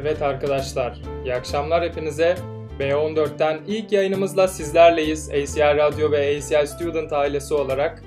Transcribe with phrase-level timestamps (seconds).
[0.00, 2.36] Evet arkadaşlar, iyi akşamlar hepinize.
[2.78, 5.30] B14'ten ilk yayınımızla sizlerleyiz.
[5.30, 8.02] ACL Radyo ve ACL Student ailesi olarak.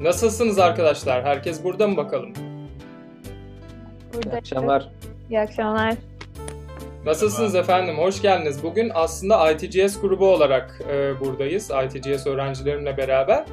[0.00, 1.24] Nasılsınız arkadaşlar?
[1.24, 2.32] Herkes burada mı bakalım?
[4.14, 4.36] Burada.
[4.36, 4.88] İyi akşamlar.
[5.30, 5.94] İyi akşamlar.
[7.06, 7.98] Nasılsınız efendim?
[7.98, 8.62] Hoş geldiniz.
[8.62, 11.70] Bugün aslında ITGS grubu olarak e, buradayız.
[11.70, 13.44] ITGS öğrencilerimle beraber.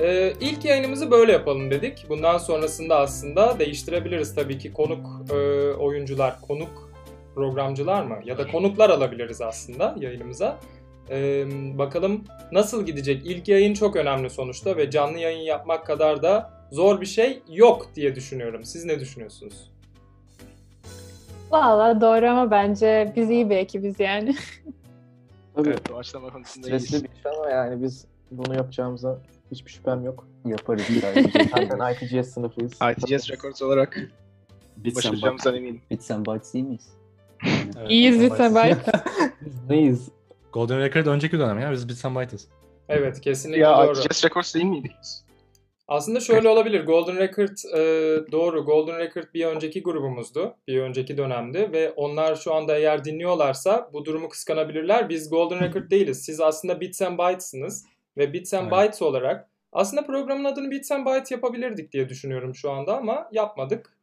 [0.00, 2.06] E, ilk yayınımızı böyle yapalım dedik.
[2.08, 5.34] Bundan sonrasında aslında değiştirebiliriz tabii ki konuk e,
[5.72, 6.83] oyuncular, konuk
[7.34, 8.18] programcılar mı?
[8.24, 10.58] Ya da konuklar alabiliriz aslında yayınımıza.
[11.10, 11.46] E,
[11.78, 13.26] bakalım nasıl gidecek?
[13.26, 17.86] İlk yayın çok önemli sonuçta ve canlı yayın yapmak kadar da zor bir şey yok
[17.94, 18.64] diye düşünüyorum.
[18.64, 19.70] Siz ne düşünüyorsunuz?
[21.50, 24.36] Valla doğru ama bence biz iyi bir ekibiz yani.
[25.54, 29.18] Tabii Evet, doğaçlama konusunda stresli bir iş ama yani biz bunu yapacağımıza
[29.50, 30.26] hiçbir şüphem yok.
[30.44, 30.82] Yaparız.
[31.50, 32.72] Zaten ITGS sınıfıyız.
[32.72, 34.00] ITGS Records olarak
[34.76, 35.80] Bits and, başaracağımızdan eminim.
[35.90, 36.88] Bits and Bytes iyi miyiz?
[37.88, 38.74] İyiyiz biz Sabay.
[39.40, 40.08] Biz neyiz?
[40.52, 42.48] Golden Record önceki dönem ya biz Bits and Bytes.
[42.88, 43.98] Evet kesinlikle Ya doğru.
[43.98, 45.24] ITGS Records değil miydik biz?
[45.88, 46.84] Aslında şöyle olabilir.
[46.84, 48.64] Golden Record e, doğru.
[48.64, 50.56] Golden Record bir önceki grubumuzdu.
[50.68, 55.08] Bir önceki dönemdi ve onlar şu anda eğer dinliyorlarsa bu durumu kıskanabilirler.
[55.08, 56.24] Biz Golden Record değiliz.
[56.24, 58.86] Siz aslında Bits and Bytes'ınız ve Bits and Aynen.
[58.86, 63.96] Bytes olarak aslında programın adını Bits and Bytes yapabilirdik diye düşünüyorum şu anda ama yapmadık.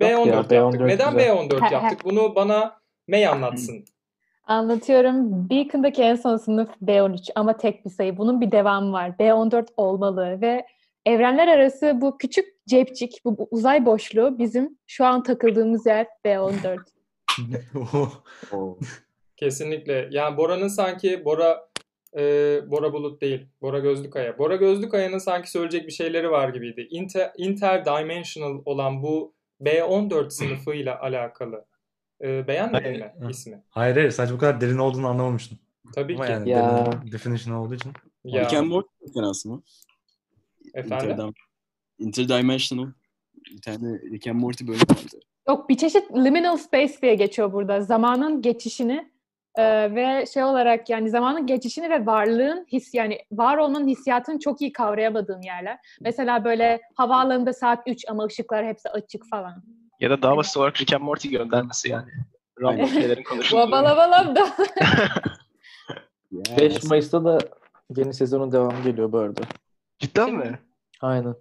[0.00, 0.52] B14 ya, yaptık.
[0.52, 1.28] B14 Neden güzel.
[1.28, 2.04] B14 Ha, yaptık?
[2.04, 2.78] Bunu bana
[3.08, 3.84] May anlatsın.
[4.44, 5.50] Anlatıyorum.
[5.50, 8.16] Beacon'daki en son sınıf B13 ama tek bir sayı.
[8.16, 9.10] Bunun bir devamı var.
[9.10, 10.66] B14 olmalı ve
[11.06, 16.78] evrenler arası bu küçük cepcik, bu, bu uzay boşluğu bizim şu an takıldığımız yer B14.
[18.52, 18.78] Oo.
[19.36, 20.08] Kesinlikle.
[20.10, 21.68] Yani Bora'nın sanki Bora
[22.16, 22.22] e,
[22.70, 23.46] Bora Bulut değil.
[23.62, 24.38] Bora Gözlükaya.
[24.38, 26.86] Bora Gözlükaya'nın sanki söyleyecek bir şeyleri var gibiydi.
[26.90, 31.64] Inter, interdimensional olan bu B14 sınıfıyla alakalı.
[32.22, 33.30] E, beğenmedin mi Hı.
[33.30, 33.62] ismi?
[33.70, 35.58] hayır hayır sadece bu kadar derin olduğunu anlamamıştım.
[35.94, 36.32] Tabii Ama ki.
[36.32, 36.86] yani Ya.
[36.86, 37.92] derin definition olduğu için.
[38.24, 39.62] Ya, Rick Morty fenası mı?
[40.74, 41.10] efendim?
[41.10, 41.34] Interdim-
[41.98, 42.86] Interdimensional.
[43.54, 45.20] Bir tane Rick and Morty bölümü vardı.
[45.48, 47.80] Yok bir çeşit liminal space diye geçiyor burada.
[47.80, 49.12] Zamanın geçişini
[49.56, 54.60] e, ve şey olarak yani zamanın geçişini ve varlığın his yani var olmanın hissiyatını çok
[54.60, 55.78] iyi kavrayamadığın yerler.
[56.00, 59.62] Mesela böyle havaalanında saat 3 ama ışıklar hepsi açık falan.
[60.00, 62.10] Ya da daha basit olarak Rick and Morty göndermesi yani.
[62.60, 63.60] Random şeylerin konuşulduğu.
[63.60, 64.48] Vabalabalam da.
[66.32, 67.38] 5 Mayıs'ta da
[67.96, 69.40] yeni sezonun devamı geliyor bu arada.
[69.98, 70.58] Cidden mi?
[71.00, 71.34] Aynen.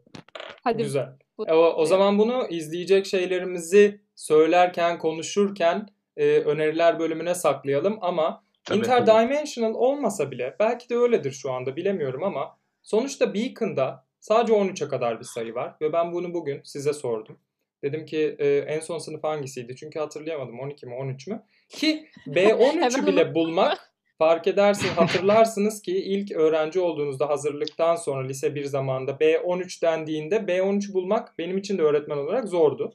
[0.64, 1.10] Hadi Güzel.
[1.48, 5.86] E, O, o zaman bunu izleyecek şeylerimizi söylerken, konuşurken
[6.18, 8.78] e, öneriler bölümüne saklayalım ama Tabii.
[8.78, 15.20] Interdimensional olmasa bile belki de öyledir şu anda bilemiyorum ama sonuçta Beacon'da sadece 13'e kadar
[15.20, 17.40] bir sayı var ve ben bunu bugün size sordum.
[17.84, 19.76] Dedim ki e, en son sınıf hangisiydi?
[19.76, 21.44] Çünkü hatırlayamadım 12 mi 13 mü?
[21.70, 28.56] Ki B13'ü Hemen bile bulmak fark edersin hatırlarsınız ki ilk öğrenci olduğunuzda hazırlıktan sonra lise
[28.56, 32.94] 1 zamanında B13 dendiğinde B13'ü bulmak benim için de öğretmen olarak zordu.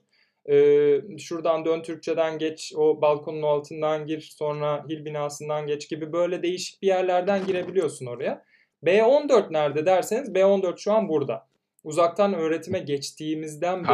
[1.19, 6.83] Şuradan dön Türkçeden geç, o balkonun altından gir, sonra hil binasından geç gibi böyle değişik
[6.83, 8.45] bir yerlerden girebiliyorsun oraya.
[8.85, 11.47] B14 nerede derseniz B14 şu an burada.
[11.85, 13.89] Uzaktan öğretime geçtiğimizden beri.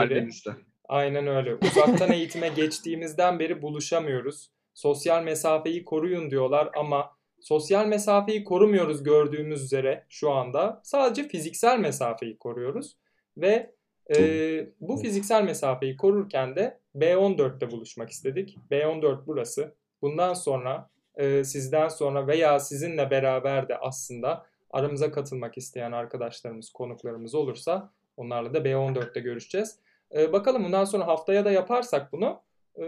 [0.88, 1.54] Aynen öyle.
[1.54, 4.50] Uzaktan eğitime geçtiğimizden beri buluşamıyoruz.
[4.74, 7.10] Sosyal mesafeyi koruyun diyorlar ama
[7.40, 10.80] sosyal mesafeyi korumuyoruz gördüğümüz üzere şu anda.
[10.84, 12.96] Sadece fiziksel mesafeyi koruyoruz
[13.36, 13.74] ve
[14.16, 18.58] e, bu fiziksel mesafeyi korurken de B14'te buluşmak istedik.
[18.70, 19.74] B14 burası.
[20.02, 27.34] Bundan sonra e, sizden sonra veya sizinle beraber de aslında aramıza katılmak isteyen arkadaşlarımız, konuklarımız
[27.34, 29.78] olursa onlarla da B14'te görüşeceğiz.
[30.14, 32.40] Ee, bakalım bundan sonra haftaya da yaparsak bunu
[32.76, 32.84] e,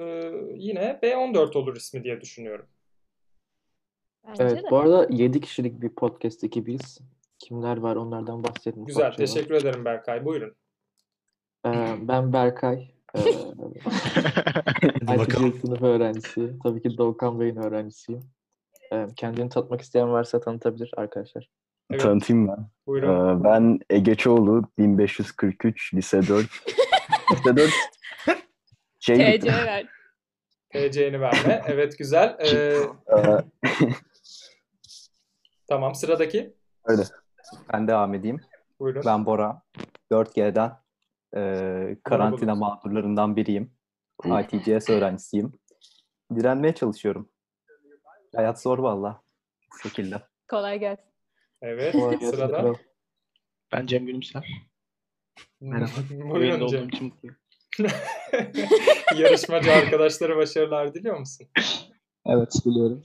[0.54, 2.66] yine B14 olur ismi diye düşünüyorum.
[4.28, 4.70] Bence Evet de.
[4.70, 6.98] bu arada 7 kişilik bir podcast ekibiyiz.
[7.38, 8.84] Kimler var onlardan bahsedin.
[8.84, 10.24] Güzel, teşekkür ederim Berkay.
[10.24, 10.54] Buyurun.
[11.66, 12.88] Ee, ben Berkay.
[13.14, 13.20] Ee.
[15.14, 16.58] ITGS sınıf öğrencisiyim.
[16.62, 18.22] Tabii ki Doğukan Bey'in öğrencisiyim.
[18.92, 21.48] Ee, kendini tanıtmak isteyen varsa tanıtabilir arkadaşlar.
[21.90, 22.66] Evet, Tanıtayım ben.
[22.86, 23.44] buyurun.
[23.44, 26.28] Ben Ege Çoğulu, 1543, lise 4.
[27.32, 27.70] lise 4.
[29.00, 29.86] Şey, TC ver.
[30.72, 31.62] TC'ni verme.
[31.66, 32.36] Evet, güzel.
[32.52, 32.76] Ee,
[33.16, 33.44] Ee,
[35.68, 36.54] tamam, sıradaki.
[36.84, 37.02] öyle.
[37.72, 38.40] Ben devam edeyim.
[38.80, 39.02] Buyurun.
[39.06, 39.62] Ben Bora.
[40.12, 40.72] 4G'den
[41.36, 43.72] e, karantina mağdurlarından biriyim.
[44.24, 44.40] İyi.
[44.42, 45.52] ITGS öğrencisiyim.
[46.34, 47.28] Direnmeye çalışıyorum.
[48.36, 49.22] Hayat zor valla.
[49.74, 50.22] Bu şekilde.
[50.48, 51.04] Kolay gelsin.
[51.62, 52.72] Evet, Kolay gelsin, sırada.
[53.72, 54.66] Ben Cem Gülümser.
[55.60, 56.88] Buyurun Yayında olduğum Cem.
[56.88, 57.36] için mutluyum.
[59.16, 61.46] Yarışmacı arkadaşlara başarılar diliyor musun?
[62.26, 63.02] Evet biliyorum.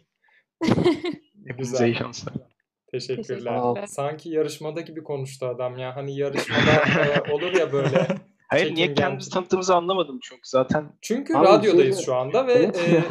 [1.36, 1.86] Güzel.
[1.88, 2.34] iyi şanslar.
[3.00, 3.62] Teşekkürler.
[3.62, 3.86] Teşekkürler.
[3.88, 5.96] Sanki yarışmada gibi konuştu adam ya.
[5.96, 6.72] Hani yarışmada
[7.28, 8.08] e, olur ya böyle.
[8.48, 10.40] Hayır niye kendimizi tanıttığımızı anlamadım çok.
[10.44, 13.04] Zaten Çünkü Abi şey radyodayız de- şu anda ve Evet e,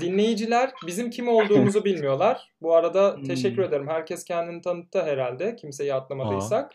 [0.00, 2.48] dinleyiciler bizim kim olduğumuzu bilmiyorlar.
[2.62, 3.24] Bu arada Hmm.
[3.24, 3.88] teşekkür ederim.
[3.88, 5.56] Herkes kendini tanıttı herhalde.
[5.56, 6.72] Kimseyi atlamadıysak.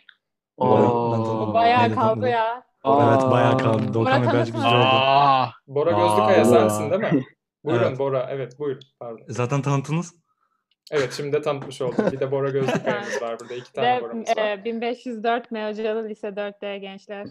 [0.57, 0.67] Aa.
[0.67, 2.63] Bu bayağı kaldı ya.
[2.85, 3.31] Evet Aa.
[3.31, 3.93] bayağı kaldı.
[3.95, 4.41] Bey birazcık tanıtma.
[4.41, 4.85] üzücü oldu.
[4.85, 5.99] Aa, Bora Aa.
[6.07, 7.23] Gözlükaya sensin değil mi?
[7.63, 7.99] Buyurun Evet.
[7.99, 8.27] Bora.
[8.31, 8.77] Evet buyur.
[8.99, 9.25] Pardon.
[9.27, 10.13] Zaten tanıttınız.
[10.91, 12.11] Evet şimdi de tanıtmış olduk.
[12.11, 13.53] Bir de Bora Gözlükaya'mız var burada.
[13.53, 14.57] İki tane Ve Bora'mız var.
[14.57, 17.27] e, 1504 Meocalı Lise 4'te gençler.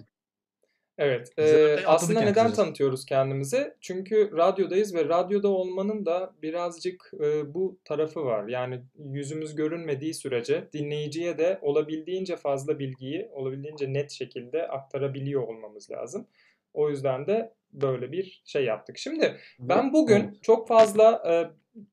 [0.99, 1.33] Evet.
[1.39, 3.75] E, aslında neden yani tanıtıyoruz kendimizi?
[3.81, 8.49] Çünkü radyodayız ve radyoda olmanın da birazcık e, bu tarafı var.
[8.49, 16.27] Yani yüzümüz görünmediği sürece dinleyiciye de olabildiğince fazla bilgiyi olabildiğince net şekilde aktarabiliyor olmamız lazım.
[16.75, 18.99] O yüzden de böyle bir şey yaptık.
[18.99, 21.33] Şimdi ben bugün çok fazla e,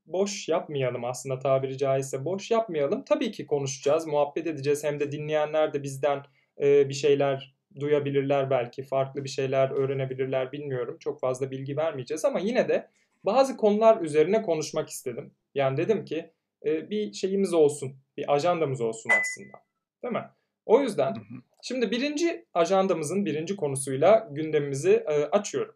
[0.06, 3.04] boş yapmayalım aslında tabiri caizse boş yapmayalım.
[3.06, 4.84] Tabii ki konuşacağız, muhabbet edeceğiz.
[4.84, 6.24] Hem de dinleyenler de bizden
[6.62, 10.98] e, bir şeyler duyabilirler belki, farklı bir şeyler öğrenebilirler bilmiyorum.
[11.00, 12.90] Çok fazla bilgi vermeyeceğiz ama yine de
[13.24, 15.34] bazı konular üzerine konuşmak istedim.
[15.56, 16.32] Yani dedim ki
[16.66, 19.58] e, bir şeyimiz olsun, bir ajandamız olsun aslında.
[20.04, 20.30] Değil mi?
[20.66, 21.16] O yüzden
[21.62, 25.76] şimdi birinci ajandamızın birinci konusuyla gündemimizi e, açıyorum.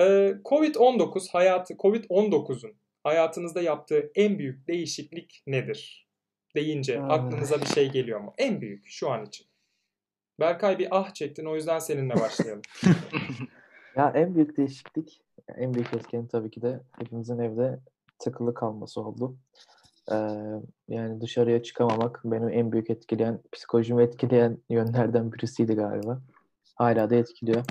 [0.00, 2.72] E, Covid-19 hayatı Covid-19'un
[3.04, 6.08] hayatınızda yaptığı en büyük değişiklik nedir?
[6.54, 7.10] Deyince Hmm.
[7.10, 8.34] aklınıza bir şey geliyor mu?
[8.38, 9.46] En büyük şu an için.
[10.40, 12.62] Berkay bir ah çektin o yüzden seninle başlayalım.
[13.96, 15.22] Ya en büyük değişiklik,
[15.56, 17.80] en büyük etken tabii ki de hepimizin evde
[18.18, 19.36] tıkılı kalması oldu.
[20.12, 20.14] Ee,
[20.88, 26.20] yani dışarıya çıkamamak benim en büyük etkileyen, psikolojimi etkileyen yönlerden birisiydi galiba.
[26.74, 27.64] Hala da etkiliyor.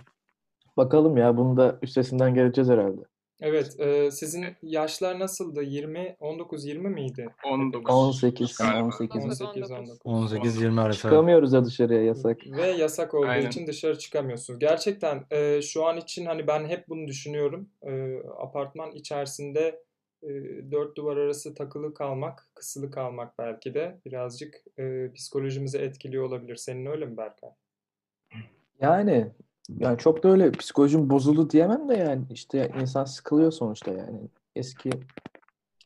[0.78, 3.02] Bakalım ya bunu da üstesinden geleceğiz herhalde.
[3.42, 5.64] Evet, e, sizin yaşlar nasıldı?
[5.64, 7.30] 20, 19, 20 miydi?
[7.46, 7.96] 19.
[7.96, 8.86] 18, Galiba.
[8.86, 9.26] 18.
[9.26, 10.00] 18, 19.
[10.06, 11.02] 18-20 arası.
[11.02, 12.38] Çıkamıyoruz ya dışarıya yasak.
[12.48, 13.48] Ve yasak olduğu Aynen.
[13.48, 14.60] için dışarı çıkamıyorsunuz.
[14.60, 17.70] Gerçekten e, şu an için hani ben hep bunu düşünüyorum.
[17.84, 19.84] E, apartman içerisinde
[20.24, 20.30] e,
[20.72, 26.56] dört duvar arası takılı kalmak, kısılı kalmak belki de birazcık e, psikolojimizi etkiliyor olabilir.
[26.56, 27.50] Senin öyle mi Berkay?
[28.82, 29.32] Yani
[29.80, 34.20] yani çok da öyle psikolojim bozuldu diyemem de yani işte insan sıkılıyor sonuçta yani.
[34.56, 34.90] Eski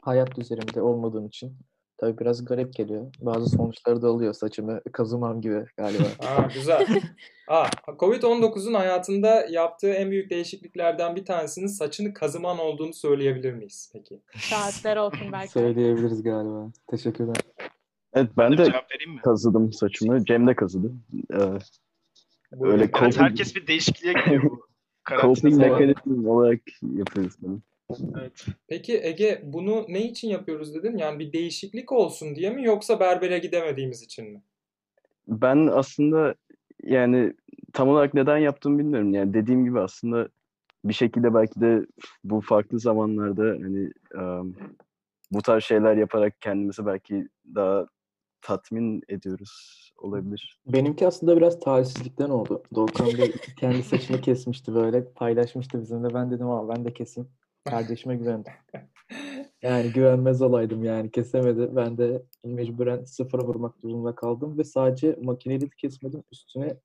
[0.02, 1.58] hayat düzenimde olmadığım için
[1.98, 3.14] tabii biraz garip geliyor.
[3.22, 6.04] Bazı sonuçları da oluyor saçımı kazımam gibi galiba.
[6.20, 7.02] Aa, güzel.
[7.48, 7.68] Aa,
[8.00, 14.22] Covid-19'un hayatında yaptığı en büyük değişikliklerden bir tanesinin saçını kazıman olduğunu söyleyebilir miyiz peki?
[14.38, 15.52] Saatler olsun belki.
[15.52, 16.72] Söyleyebiliriz galiba.
[16.88, 17.36] Teşekkürler.
[18.14, 18.66] Evet ben de
[19.24, 20.26] kazıdım saçımı.
[20.26, 20.92] Cem de kazıdı.
[21.34, 21.38] Ee,
[22.60, 22.74] Buyurun.
[22.74, 24.68] Öyle Evet, Coping- herkes bir değişikliğe gidiyor bu.
[25.22, 26.60] coping mekanizm olarak
[26.96, 27.62] yapıyoruz bunu.
[28.20, 28.46] Evet.
[28.68, 30.98] Peki Ege bunu ne için yapıyoruz dedin?
[30.98, 34.42] Yani bir değişiklik olsun diye mi yoksa berbere gidemediğimiz için mi?
[35.28, 36.36] Ben aslında
[36.84, 37.34] yani
[37.74, 39.14] tam olarak neden yaptığımı bilmiyorum.
[39.14, 40.30] Yani dediğim gibi aslında
[40.86, 41.86] bir şekilde belki de
[42.24, 44.56] bu farklı zamanlarda hani um,
[45.32, 47.88] bu tarz şeyler yaparak kendimizi belki daha
[48.42, 50.60] tatmin ediyoruz olabilir.
[50.66, 52.64] Benimki aslında biraz talihsizlikten oldu.
[52.76, 56.14] Doğukan Bey kendi saçını kesmişti böyle paylaşmıştı bizimle.
[56.14, 57.30] Ben dedim ama ben de keseyim.
[57.66, 58.54] Kardeşime güvendim.
[59.62, 61.76] Yani güvenmez olaydım yani kesemedi.
[61.76, 66.24] Ben de mecburen sıfıra vurmak durumunda kaldım ve sadece makineyle kesmedim.
[66.32, 66.78] Üstüne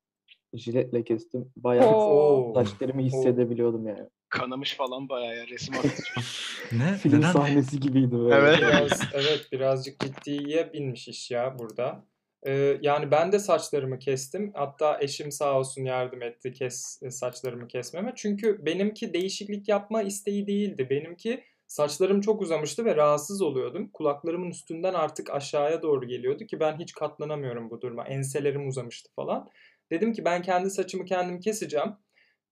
[0.53, 1.51] jiletle kestim.
[1.57, 4.09] Bayağı saçlarımı hissedebiliyordum yani.
[4.31, 5.75] Kanamış falan bayağı ya resim.
[6.71, 6.97] Ne?
[6.97, 7.31] Film Neden?
[7.31, 8.35] sahnesi gibiydi böyle.
[8.35, 8.59] Evet.
[8.59, 12.05] Biraz, evet birazcık ciddiye binmiş iş ya burada.
[12.47, 14.51] Ee, yani ben de saçlarımı kestim.
[14.55, 18.13] Hatta eşim sağ olsun yardım etti kes e, saçlarımı kesmeme.
[18.15, 20.87] Çünkü benimki değişiklik yapma isteği değildi.
[20.89, 23.89] Benimki saçlarım çok uzamıştı ve rahatsız oluyordum.
[23.93, 28.03] Kulaklarımın üstünden artık aşağıya doğru geliyordu ki ben hiç katlanamıyorum bu duruma.
[28.03, 29.49] Enselerim uzamıştı falan.
[29.91, 31.93] Dedim ki ben kendi saçımı kendim keseceğim.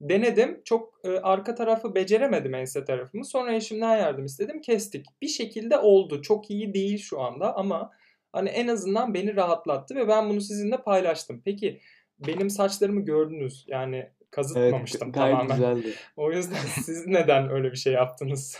[0.01, 0.61] Denedim.
[0.65, 3.25] Çok e, arka tarafı beceremedim ense tarafımı.
[3.25, 4.61] Sonra eşimden yardım istedim.
[4.61, 5.05] Kestik.
[5.21, 6.21] Bir şekilde oldu.
[6.21, 7.91] Çok iyi değil şu anda ama
[8.33, 11.41] hani en azından beni rahatlattı ve ben bunu sizinle paylaştım.
[11.45, 11.81] Peki
[12.19, 13.65] benim saçlarımı gördünüz.
[13.67, 15.75] Yani Evet, kazıtmamıştım gayet tamamen.
[15.75, 15.95] güzeldi.
[16.17, 18.57] O yüzden siz neden öyle bir şey yaptınız?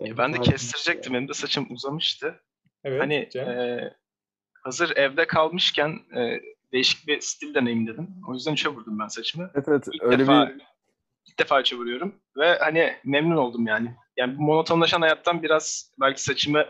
[0.00, 1.14] Benimki ben de kestirecektim.
[1.14, 2.40] Benim de saçım uzamıştı.
[2.84, 3.00] Evet.
[3.00, 3.48] Hani Cem.
[3.48, 3.94] e,
[4.52, 6.40] hazır evde kalmışken e,
[6.74, 8.08] değişik bir stil deneyim dedim.
[8.28, 9.50] O yüzden üçe vurdum ben saçımı.
[9.54, 10.54] Evet evet İlk öyle defa, bir
[11.28, 12.14] ilk defa üçe vuruyorum.
[12.36, 13.94] Ve hani memnun oldum yani.
[14.16, 16.64] Yani bu monotonlaşan hayattan biraz belki saçımı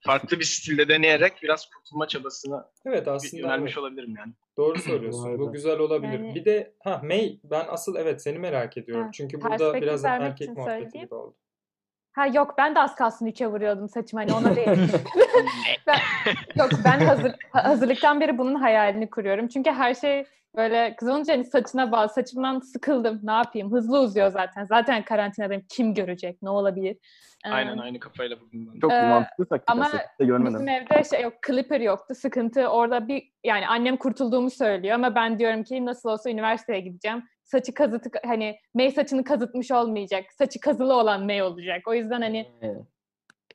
[0.00, 3.78] farklı bir stilde deneyerek biraz kurtulma çabasına Evet aslında yönelmiş evet.
[3.78, 4.32] olabilirim yani.
[4.56, 5.38] doğru söylüyorsun.
[5.38, 6.12] Bu güzel olabilir.
[6.12, 9.04] Yani- Bir de ha May ben asıl evet seni merak ediyorum.
[9.04, 11.36] Ha, Çünkü burada biraz erkek muhabbeti gibi oldu.
[12.12, 14.68] Ha yok ben de az kalsın üçe vuruyordum saçım hani ona değil.
[15.86, 15.98] ben,
[16.56, 19.48] yok ben hazır, ha- hazırlıktan beri bunun hayalini kuruyorum.
[19.48, 20.24] Çünkü her şey
[20.56, 22.08] böyle kız olunca hani saçına bağlı.
[22.08, 23.20] Saçımdan sıkıldım.
[23.22, 23.72] Ne yapayım?
[23.72, 24.64] Hızlı uzuyor zaten.
[24.64, 25.62] Zaten karantinadayım.
[25.68, 26.42] Kim görecek?
[26.42, 26.96] Ne olabilir?
[27.46, 28.80] Ee, Aynen aynı kafayla bugün ben.
[28.80, 30.54] Çok Ee, mantıklı taktik ama görmedim.
[30.54, 32.14] Bizim evde şey yok, clipper yoktu.
[32.14, 37.24] Sıkıntı orada bir yani annem kurtulduğumu söylüyor ama ben diyorum ki nasıl olsa üniversiteye gideceğim.
[37.50, 40.24] Saçı kazıtı hani May saçını kazıtmış olmayacak.
[40.38, 41.88] Saçı kazılı olan May olacak.
[41.88, 42.46] O yüzden hani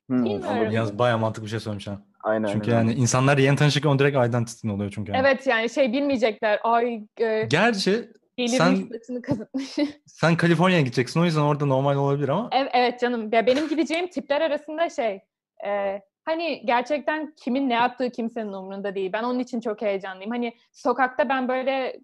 [0.09, 0.71] Hmm, Bilmiyorum.
[0.71, 2.01] Yalnız bayağı mantıklı bir şey söylemiş ha.
[2.23, 2.47] Aynen.
[2.47, 2.87] Çünkü aynen.
[2.87, 5.11] yani insanlar yeni tanışırken o direkt identity'nin oluyor çünkü.
[5.11, 5.27] Yani.
[5.27, 6.59] evet yani şey bilmeyecekler.
[6.63, 8.09] Ay e, Gerçi
[8.47, 9.75] sen- saçını kazıtmış.
[10.05, 13.29] sen Kaliforniya'ya gideceksin o yüzden orada normal olabilir ama Ev- evet canım.
[13.33, 15.21] Ya benim gideceğim tipler arasında şey
[15.65, 19.13] e, hani gerçekten kimin ne yaptığı kimsenin umurunda değil.
[19.13, 20.31] Ben onun için çok heyecanlıyım.
[20.31, 21.99] Hani sokakta ben böyle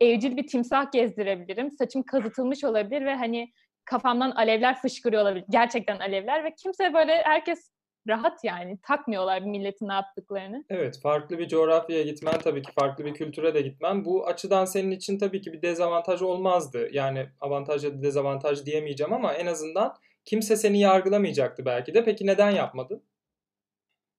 [0.00, 1.70] evcil bir timsah gezdirebilirim.
[1.70, 3.52] Saçım kazıtılmış olabilir ve hani
[3.84, 5.44] kafamdan alevler fışkırıyor olabilir.
[5.50, 7.70] Gerçekten alevler ve kimse böyle herkes
[8.08, 10.64] rahat yani takmıyorlar milletin ne yaptıklarını.
[10.70, 14.90] Evet, farklı bir coğrafyaya gitmen tabii ki farklı bir kültüre de gitmen bu açıdan senin
[14.90, 16.88] için tabii ki bir dezavantaj olmazdı.
[16.92, 22.04] Yani avantaj ya da dezavantaj diyemeyeceğim ama en azından kimse seni yargılamayacaktı belki de.
[22.04, 23.02] Peki neden yapmadın?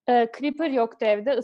[0.09, 1.39] Ee, Clipper yoktu evde.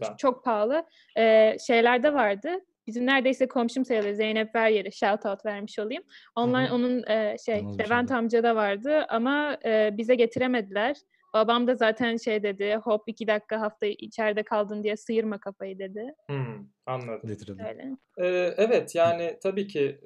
[0.00, 0.86] çünkü çok pahalı.
[1.18, 2.60] Ee, şeylerde vardı.
[2.86, 6.02] Bizim neredeyse komşum sayılır Zeynep Veryer'e shout out vermiş olayım.
[6.36, 6.74] Onlar Hı hı.
[6.74, 10.96] onun e, şey bir Levent şey amcada vardı ama e, bize getiremediler.
[11.34, 12.74] Babam da zaten şey dedi.
[12.84, 16.14] Hop iki dakika hafta içeride kaldın diye sıyırma kafayı dedi.
[16.26, 17.36] Hmm, anladım.
[17.68, 17.96] Öyle.
[18.18, 20.00] Ee, evet yani tabii ki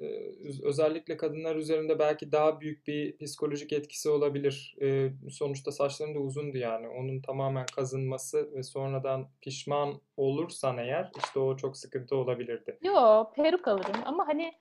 [0.45, 4.75] öz- özellikle kadınlar üzerinde belki daha büyük bir psikolojik etkisi olabilir.
[4.81, 6.87] Ee, sonuçta saçların da uzundu yani.
[6.87, 12.77] Onun tamamen kazınması ve sonradan pişman olursan eğer işte o çok sıkıntı olabilirdi.
[12.83, 14.53] Yo peruk alırım ama hani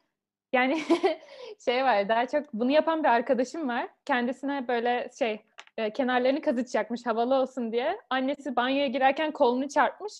[0.52, 0.80] yani
[1.64, 3.88] şey var daha çok bunu yapan bir arkadaşım var.
[4.04, 5.40] Kendisine böyle şey
[5.78, 8.00] e, kenarlarını kazıtacakmış havalı olsun diye.
[8.10, 10.12] Annesi banyoya girerken kolunu çarpmış.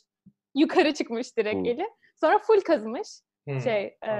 [0.54, 1.66] Yukarı çıkmış direkt Oo.
[1.70, 1.86] eli.
[2.20, 3.08] Sonra full kazımış.
[3.44, 4.10] Hmm, Şey e,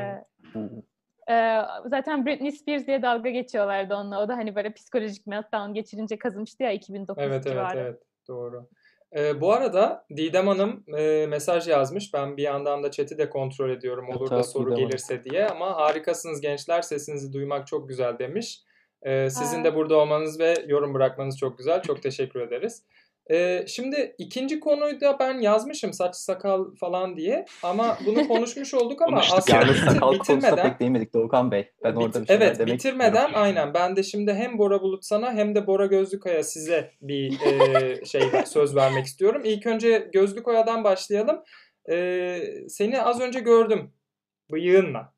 [1.31, 4.23] e, zaten Britney Spears diye dalga geçiyorlardı onunla.
[4.23, 7.79] O da hani böyle psikolojik meltdown geçirince kazımıştı ya 2009 Evet evet civarı.
[7.79, 8.69] evet doğru.
[9.17, 12.15] Ee, bu arada Didem Hanım e, mesaj yazmış.
[12.15, 14.89] Ben bir yandan da chat'i de kontrol ediyorum olur da Evet, soru Didem Hanım.
[14.89, 15.47] gelirse diye.
[15.47, 18.63] Ama harikasınız gençler sesinizi duymak çok güzel demiş.
[19.07, 21.83] Ee, sizin de burada olmanız ve yorum bırakmanız çok güzel.
[21.83, 22.83] Çok teşekkür ederiz.
[23.31, 27.45] Ee, şimdi ikinci konuyu da ben yazmışım saç sakal falan diye.
[27.63, 31.71] Ama bunu konuşmuş olduk ama Konuştuk aslında sakal bitirmeden pek değinmedik Doğukan Bey.
[31.85, 33.35] Ben Bit- orada bir evet demek bitirmeden istiyorum.
[33.35, 38.05] aynen ben de şimdi hem Bora Bulut sana hem de Bora Gözlükaya size bir e,
[38.05, 39.43] şey söz vermek istiyorum.
[39.45, 41.43] İlk önce Gözlükaya'dan başlayalım.
[41.91, 43.93] E, seni az önce gördüm
[44.53, 45.16] bıyığınla.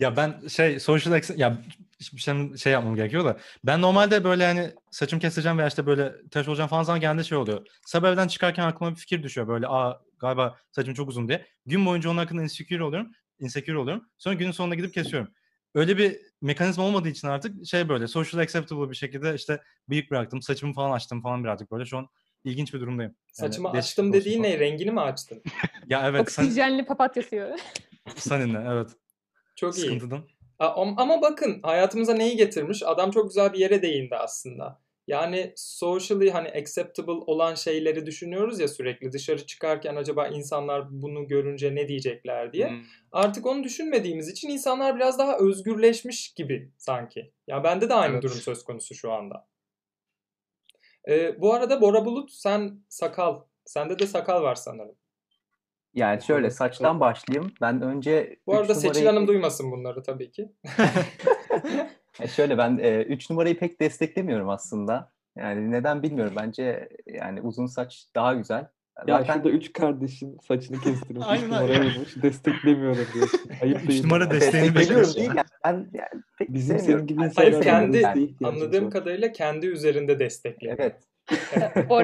[0.00, 1.58] Ya ben şey social ex- ya
[2.12, 6.28] bir şey, şey yapmam gerekiyor da ben normalde böyle hani saçım keseceğim veya işte böyle
[6.28, 7.66] tıraş olacağım falan zaman genelde şey oluyor.
[7.86, 11.46] Sabah evden çıkarken aklıma bir fikir düşüyor böyle aa galiba saçım çok uzun diye.
[11.66, 13.12] Gün boyunca onun hakkında insecure oluyorum.
[13.40, 14.04] Insecure oluyorum.
[14.18, 15.30] Sonra günün sonunda gidip kesiyorum.
[15.74, 20.42] Öyle bir mekanizma olmadığı için artık şey böyle social acceptable bir şekilde işte bıyık bıraktım.
[20.42, 21.84] Saçımı falan açtım falan birazcık böyle.
[21.84, 22.08] Şu an
[22.44, 23.14] ilginç bir durumdayım.
[23.38, 24.50] Yani Saçımı açtım dediğin falan.
[24.50, 24.58] ne?
[24.58, 25.42] Rengini mi açtın?
[25.86, 27.56] Ya evet sen, Oksijenli papatya suyu.
[28.16, 28.88] seninle evet.
[29.60, 29.80] Çok iyi.
[29.80, 30.24] Sıkıntıdan.
[30.58, 32.82] Am- Ama bakın hayatımıza neyi getirmiş?
[32.82, 34.80] Adam çok güzel bir yere değindi aslında.
[35.06, 41.74] Yani socially hani acceptable olan şeyleri düşünüyoruz ya sürekli dışarı çıkarken acaba insanlar bunu görünce
[41.74, 42.68] ne diyecekler diye.
[42.68, 42.82] Hmm.
[43.12, 47.32] Artık onu düşünmediğimiz için insanlar biraz daha özgürleşmiş gibi sanki.
[47.46, 48.22] Ya bende de aynı Evet.
[48.22, 49.48] durum söz konusu şu anda.
[51.08, 53.40] Ee, bu arada Bora Bulut sen sakal.
[53.64, 54.94] Sende de sakal var sanırım.
[55.94, 57.52] Yani şöyle saçtan başlayayım.
[57.60, 60.52] Ben önce Bu arada üç Seçil numarayı- Hanım duymasın bunları tabii ki.
[62.20, 62.76] E şöyle ben
[63.08, 65.12] 3 numarayı pek desteklemiyorum aslında.
[65.36, 66.32] Yani neden bilmiyorum.
[66.36, 68.66] Bence yani uzun saç daha güzel.
[69.06, 71.26] Ya Zaten şurada üç kardeşin saçını kestirmiş.
[71.26, 71.94] Aynen, Üç numara aynen.
[71.94, 72.22] bulmuş.
[72.22, 73.40] Desteklemiyorum diyorsun.
[73.62, 74.06] Ayıp Üç değil mi?
[74.06, 75.16] numara desteğini desteklemiyorum bekliyoruz.
[75.16, 75.28] değil.
[75.36, 78.06] Yani ben yani pek Bizim senin gibi insanlar Hayır kendi
[78.44, 78.90] anladığım var.
[78.90, 80.76] kadarıyla kendi üzerinde destekliyor.
[80.78, 80.96] Evet.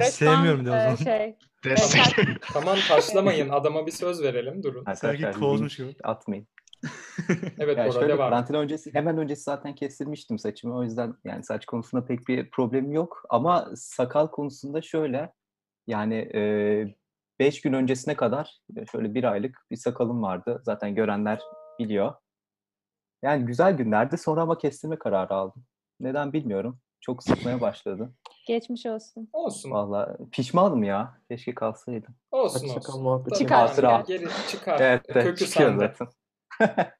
[0.02, 0.96] Sevmiyorum diyor o zaman.
[0.96, 1.36] şey.
[1.64, 2.26] Destek.
[2.52, 4.84] Tamam taşlamayın adama bir söz verelim durun.
[4.94, 5.94] Sanki kovulmuş gibi.
[6.04, 6.46] atmayın.
[7.58, 8.30] Evet Yani şöyle devam.
[8.30, 10.76] karantina öncesi hemen öncesi zaten kestirmiştim saçımı.
[10.76, 13.22] O yüzden yani saç konusunda pek bir problemim yok.
[13.28, 15.32] Ama sakal konusunda şöyle
[15.86, 16.30] yani
[17.40, 20.62] 5 gün öncesine kadar e, şöyle bir aylık bir sakalım vardı.
[20.64, 21.40] Zaten görenler
[21.78, 22.14] biliyor.
[23.22, 24.18] Yani güzel günlerdi.
[24.18, 25.64] Sonra ama kestirme kararı aldım.
[26.00, 26.78] Neden bilmiyorum.
[27.06, 28.12] Çok sıkmaya başladı.
[28.46, 29.28] Geçmiş olsun.
[29.32, 29.70] Olsun.
[29.70, 31.20] Valla pişmanım ya.
[31.28, 32.14] Keşke kalsaydım.
[32.30, 33.02] Olsun Saç sakal olsun.
[33.02, 33.38] muhabbeti.
[33.38, 34.04] Çıkar, çıkar.
[34.06, 34.80] Geri çıkar.
[34.80, 36.08] Evet, evet Kökü çıkıyor zaten.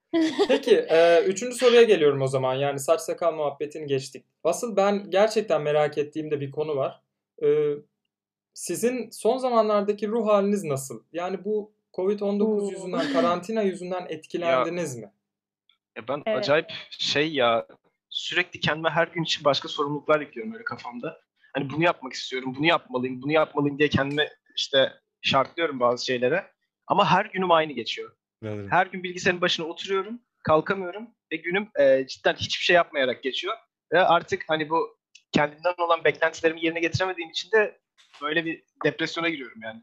[0.49, 2.55] Peki, e, üçüncü soruya geliyorum o zaman.
[2.55, 4.25] Yani saç sakal muhabbetini geçtik.
[4.45, 7.03] Asıl ben gerçekten merak ettiğim de bir konu var.
[7.43, 7.47] E,
[8.55, 11.03] sizin son zamanlardaki ruh haliniz nasıl?
[11.13, 12.71] Yani bu Covid-19 Oo.
[12.71, 15.13] yüzünden, karantina yüzünden etkilendiniz mi?
[15.97, 16.39] Ya ben Evet.
[16.39, 17.67] acayip şey ya
[18.17, 21.21] sürekli kendime her gün için başka sorumluluklar yüklüyorum öyle kafamda.
[21.53, 26.47] Hani bunu yapmak istiyorum, bunu yapmalıyım, bunu yapmalıyım diye kendime işte şartlıyorum bazı şeylere.
[26.87, 28.13] Ama her günüm aynı geçiyor.
[28.43, 28.69] Böyle.
[28.69, 33.55] Her gün bilgisayarın başına oturuyorum, kalkamıyorum ve günüm e, cidden hiçbir şey yapmayarak geçiyor.
[33.93, 34.99] Ve artık hani bu
[35.33, 37.79] kendimden olan beklentilerimi yerine getiremediğim için de
[38.23, 39.83] böyle bir depresyona giriyorum yani.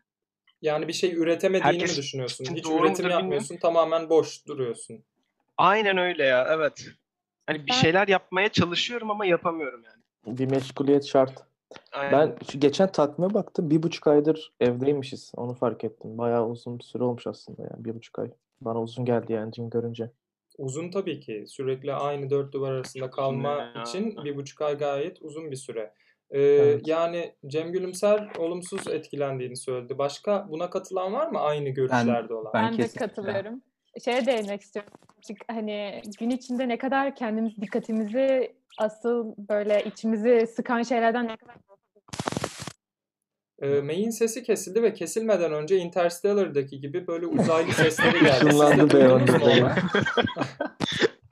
[0.62, 2.46] Yani bir şey üretemediğini Herkes mi düşünüyorsun?
[2.46, 3.10] Hiç üretim bilmiyorum.
[3.10, 5.06] yapmıyorsun, tamamen boş duruyorsun.
[5.58, 6.86] Aynen öyle ya, evet.
[7.47, 10.38] Hani bir Ben- şeyler yapmaya çalışıyorum ama yapamıyorum yani.
[10.38, 11.43] Bir meşguliyet şart.
[11.91, 12.12] Aynen.
[12.12, 13.69] Ben şu geçen takvime baktım.
[13.69, 15.32] Bir buçuk aydır evdeymişiz.
[15.38, 16.17] Onu fark ettim.
[16.17, 17.86] Bayağı uzun bir süre olmuş aslında yani.
[17.86, 18.32] Bir buçuk ay.
[18.62, 20.12] Bana uzun geldi yani dün görünce.
[20.58, 21.45] Uzun tabii ki.
[21.47, 23.84] Sürekli aynı dört duvar arasında kalma ya.
[23.84, 25.93] için bir buçuk ay gayet uzun bir süre.
[26.32, 26.88] Ee, Evet.
[26.88, 29.97] Yani Cem Gülümser olumsuz etkilendiğini söyledi.
[29.97, 32.51] Başka buna katılan var mı aynı görüşlerde olan?
[32.53, 33.62] Ben Ben, de katılıyorum.
[34.06, 34.91] Şeye değinmek istiyorum.
[35.27, 41.56] Çünkü Hani gün içinde ne kadar kendimiz dikkatimizi asıl böyle içimizi sıkan şeylerden ne kadar
[43.84, 48.47] May'in sesi kesildi ve kesilmeden önce Interstellar'daki gibi böyle uzaylı sesleri geldi.
[48.47, 49.69] Işınlandı onu?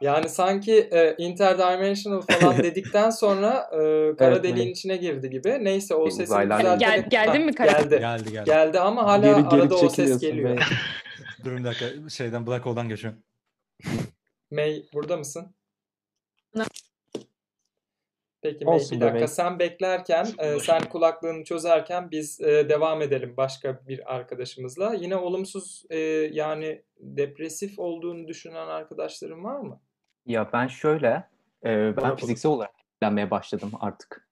[0.01, 3.77] Yani sanki e, interdimensional falan dedikten sonra e,
[4.15, 4.71] kara Evet, deliğin May.
[4.71, 5.57] içine girdi gibi.
[5.61, 6.79] Neyse o sesi düzelterek...
[6.79, 7.99] Gel- geldin Ha, mi kara- Geldi.
[7.99, 8.45] Geldi geldi.
[8.45, 10.57] Geldi ama hala Geri geri arada o ses geliyor.
[11.43, 13.19] Dur bir dakika şeyden Black Hole'dan geçiyorum.
[14.51, 15.55] May burada mısın?
[18.41, 19.27] Peki May Olsun bir dakika May.
[19.27, 24.93] sen beklerken e, sen kulaklığını çözerken biz e, devam edelim başka bir arkadaşımızla.
[24.93, 25.97] Yine olumsuz e,
[26.31, 29.81] yani depresif olduğunu düşünen arkadaşların var mı?
[30.25, 31.27] Ya ben şöyle,
[31.65, 34.27] e, ben fiziksel olarak etkilenmeye başladım artık.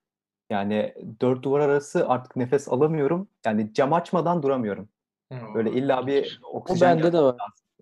[0.49, 3.27] Yani dört duvar arası artık nefes alamıyorum.
[3.45, 4.89] Yani cam açmadan duramıyorum.
[5.31, 5.53] Hmm.
[5.53, 7.35] Böyle illa bir O oksijen bende de var.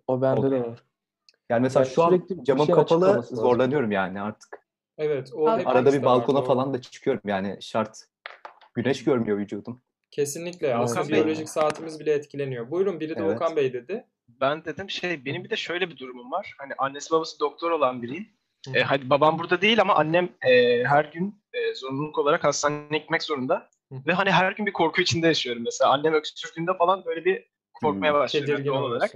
[0.07, 0.83] O bende de var.
[1.49, 4.67] Yani mesela Yani şu an camım şey kapalı zorlanıyorum yani artık.
[4.97, 6.45] Evet o Abi- Arada bir balkona doğru.
[6.45, 7.97] falan da çıkıyorum yani şart.
[8.73, 9.81] Güneş görmüyor vücudum.
[10.11, 10.75] Kesinlikle.
[10.75, 12.71] Aslında Okan Bey- biyolojik saatimiz bile etkileniyor.
[12.71, 13.35] Buyurun biri de Evet.
[13.35, 14.05] Okan Bey dedi.
[14.27, 16.55] Ben dedim şey benim bir de şöyle bir durumum var.
[16.57, 18.27] Hani annesi babası doktor olan biriyim.
[18.67, 18.77] Hı.
[18.77, 23.23] E, hadi babam burada değil ama annem e, her gün e, zorunluluk olarak hastaneye gitmek
[23.23, 23.69] zorunda.
[23.91, 25.63] Ve hani her gün bir korku içinde yaşıyorum.
[25.63, 29.11] Mesela annem öksürdüğünde falan böyle bir korkmaya başlıyorum Tedirgin doğal olarak.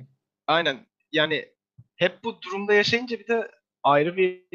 [0.48, 0.86] Aynen.
[1.12, 1.50] Yani
[1.96, 3.52] hep bu durumda yaşayınca bir de
[3.84, 4.46] ayrı bir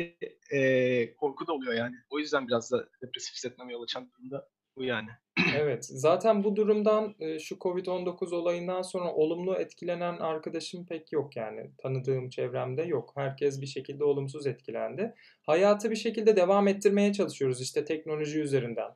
[0.53, 1.97] e, korku da oluyor yani.
[2.11, 5.09] O yüzden biraz da depresif hissetmeme yol açan durumda bu yani.
[5.57, 5.85] Evet.
[5.85, 11.71] Zaten bu durumdan şu Covid-19 olayından sonra olumlu etkilenen arkadaşım pek yok yani.
[11.79, 13.13] Tanıdığım çevremde yok.
[13.15, 15.15] Herkes bir şekilde olumsuz etkilendi.
[15.43, 18.91] Hayatı bir şekilde devam ettirmeye çalışıyoruz işte teknoloji üzerinden.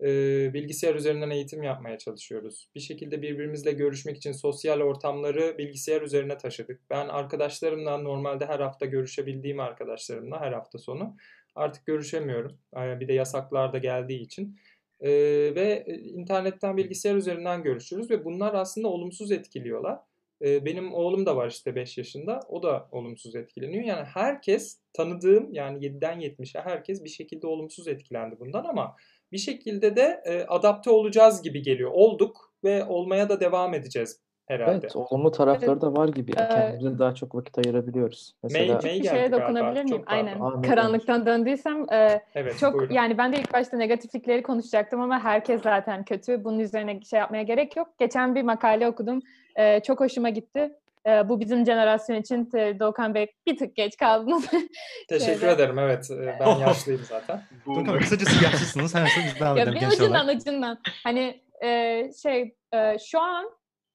[0.00, 0.06] E,
[0.54, 2.68] bilgisayar üzerinden eğitim yapmaya çalışıyoruz.
[2.74, 6.80] Bir şekilde birbirimizle görüşmek için sosyal ortamları bilgisayar üzerine taşıdık.
[6.90, 11.16] Ben arkadaşlarımla normalde her hafta görüşebildiğim arkadaşlarımla her hafta sonu
[11.54, 12.58] artık görüşemiyorum.
[12.76, 14.56] E, Bir de yasaklar da geldiği için.
[15.00, 15.10] Ee,
[15.54, 19.98] ve e, internetten bilgisayar üzerinden görüşürüz ve bunlar aslında olumsuz etkiliyorlar.
[20.42, 22.40] Ee, benim oğlum da var işte 5 yaşında.
[22.48, 23.84] O da olumsuz etkileniyor.
[23.84, 28.96] Yani herkes tanıdığım yani 7'den 70'e herkes bir şekilde olumsuz etkilendi bundan ama
[29.34, 31.90] bir şekilde de e, adapte olacağız gibi geliyor.
[31.94, 34.78] Olduk ve olmaya da devam edeceğiz herhalde.
[34.80, 36.32] Evet, olumlu tarafları da var gibi.
[36.36, 38.32] Yani Ee, kendimize daha çok vakit ayırabiliyoruz.
[38.42, 39.40] May- Mesela May bir geldi şeye galiba.
[39.48, 40.02] dokunabilir miyim?
[40.06, 40.40] Aynen.
[40.40, 42.94] Aa, May Karanlıktan döndüysem e, Evet, çok buyurun.
[42.94, 46.44] yani ben de ilk başta negatiflikleri konuşacaktım ama herkes zaten kötü.
[46.44, 47.88] Bunun üzerine şey yapmaya gerek yok.
[47.98, 49.20] Geçen bir makale okudum.
[49.56, 50.72] E, çok hoşuma gitti.
[51.06, 54.46] E, bu bizim jenerasyon için e, Doğukan Bey bir tık geç kaldınız.
[55.08, 55.78] Teşekkür ederim.
[55.78, 57.42] Evet, e, ben yaşlıyım zaten.
[57.66, 58.94] Dokan kısacası yaşlısınız.
[58.94, 60.40] Hemen siz devam Ya bir genç ucundan olarak.
[60.40, 60.78] ucundan.
[61.04, 63.50] Hani e, şey e, şu an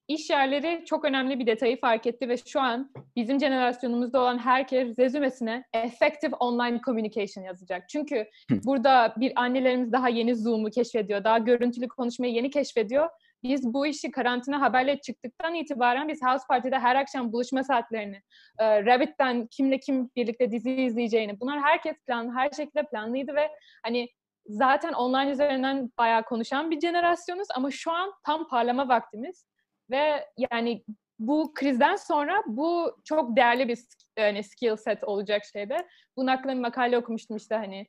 [0.08, 4.98] iş yerleri çok önemli bir detayı fark etti ve şu an bizim jenerasyonumuzda olan herkes
[4.98, 7.88] rezümesine effective online communication yazacak.
[7.88, 8.26] Çünkü
[8.64, 11.24] burada bir annelerimiz daha yeni Zoom'u keşfediyor.
[11.24, 13.08] Daha görüntülü konuşmayı yeni keşfediyor.
[13.42, 18.22] Biz bu işi karantina haberle çıktıktan itibaren biz House Party'de her akşam buluşma saatlerini,
[18.58, 23.50] e, Rabbit'ten kimle kim birlikte dizi izleyeceğini bunlar herkes planlı, her şekilde planlıydı ve
[23.82, 24.08] hani
[24.46, 29.46] zaten online üzerinden bayağı konuşan bir jenerasyonuz ama şu an tam parlama vaktimiz
[29.90, 30.84] ve yani
[31.18, 33.78] bu krizden sonra bu çok değerli bir
[34.18, 35.88] yani skill set olacak şeyde.
[36.16, 37.86] Bunun hakkında bir makale okumuştum işte hani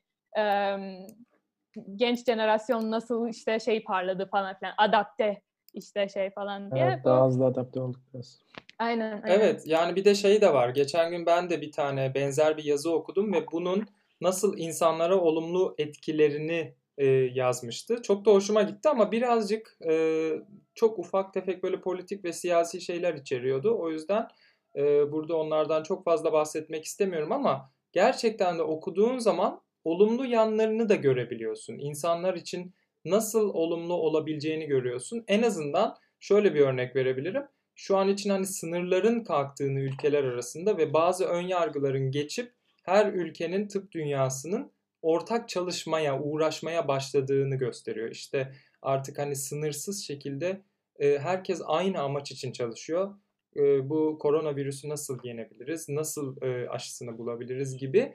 [1.96, 5.42] genç jenerasyon nasıl işte şey parladı falan filan adapte
[5.74, 6.84] işte şey falan diye.
[6.84, 8.38] Evet, daha hızlı adapte olduk biraz.
[8.78, 9.40] Aynen, aynen.
[9.40, 10.68] Evet yani bir de şey de var.
[10.68, 13.86] Geçen gün ben de bir tane benzer bir yazı okudum ve bunun
[14.20, 18.02] nasıl insanlara olumlu etkilerini e, yazmıştı.
[18.02, 20.32] Çok da hoşuma gitti ama birazcık e,
[20.74, 23.76] çok ufak tefek böyle politik ve siyasi şeyler içeriyordu.
[23.78, 24.28] O yüzden
[24.76, 30.94] e, burada onlardan çok fazla bahsetmek istemiyorum ama gerçekten de okuduğun zaman olumlu yanlarını da
[30.94, 31.78] görebiliyorsun.
[31.78, 35.24] İnsanlar için nasıl olumlu olabileceğini görüyorsun.
[35.28, 37.42] En azından şöyle bir örnek verebilirim.
[37.74, 43.68] Şu an için hani sınırların kalktığını ülkeler arasında ve bazı ön yargıların geçip her ülkenin
[43.68, 48.10] tıp dünyasının ortak çalışmaya, uğraşmaya başladığını gösteriyor.
[48.10, 50.62] İşte artık hani sınırsız şekilde
[50.98, 53.14] e, herkes aynı amaç için çalışıyor.
[53.56, 58.14] E, bu koronavirüsü nasıl yenebiliriz, nasıl e, aşısını bulabiliriz gibi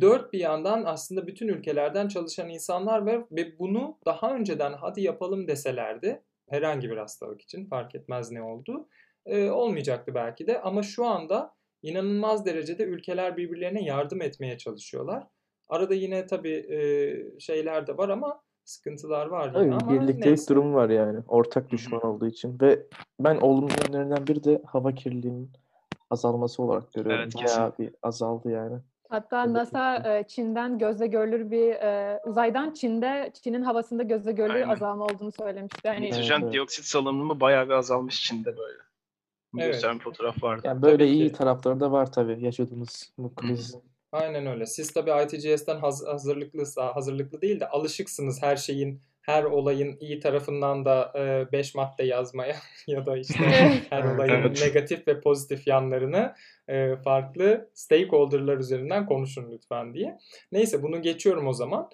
[0.00, 5.48] dört bir yandan aslında bütün ülkelerden çalışan insanlar var ve bunu daha önceden hadi yapalım
[5.48, 8.88] deselerdi herhangi bir hastalık için fark etmez ne oldu
[9.26, 15.26] e, olmayacaktı belki de ama şu anda inanılmaz derecede ülkeler birbirlerine yardım etmeye çalışıyorlar.
[15.68, 20.54] Arada yine tabii e, şeyler de var ama sıkıntılar var yine Tabii ama birliktelik neyse.
[20.54, 21.18] durumu var yani.
[21.28, 22.58] Ortak düşman olduğu için.
[22.60, 22.86] Ve
[23.20, 25.50] ben olumlu yönlerinden biri de hava kirliliğinin
[26.10, 27.22] azalması olarak görüyorum.
[27.22, 28.78] Evet, Bayağı bir azaldı yani.
[29.08, 34.68] Hatta NASA e, Çin'den gözle görülür bir e, uzaydan Çin'de Çin'in havasında gözle görülür Aynen.
[34.68, 35.88] azalma olduğunu söylemişti.
[35.88, 36.52] Hani Nitrojen evet.
[36.52, 38.78] dioksit salınımı bayağı bir azalmış Çin'de böyle.
[39.58, 39.72] Evet.
[39.72, 40.62] Gösteren bir fotoğraf vardı.
[40.64, 41.32] Yani böyle Tabii iyi ki.
[41.34, 43.74] tarafları da var tabii yaşadığımız bu kriz.
[44.12, 44.66] Aynen öyle.
[44.66, 50.84] Siz tabii ITGS'ten haz- hazırlıklı, hazırlıklı değil de alışıksınız her şeyin, her olayın iyi tarafından
[50.84, 51.12] da
[51.52, 53.44] 5 madde yazmaya ya da işte
[53.90, 54.62] her olayın evet.
[54.62, 56.34] negatif ve pozitif yanlarını
[56.68, 60.18] e, farklı stakeholder'lar üzerinden konuşun lütfen diye.
[60.52, 61.90] Neyse bunu geçiyorum o zaman.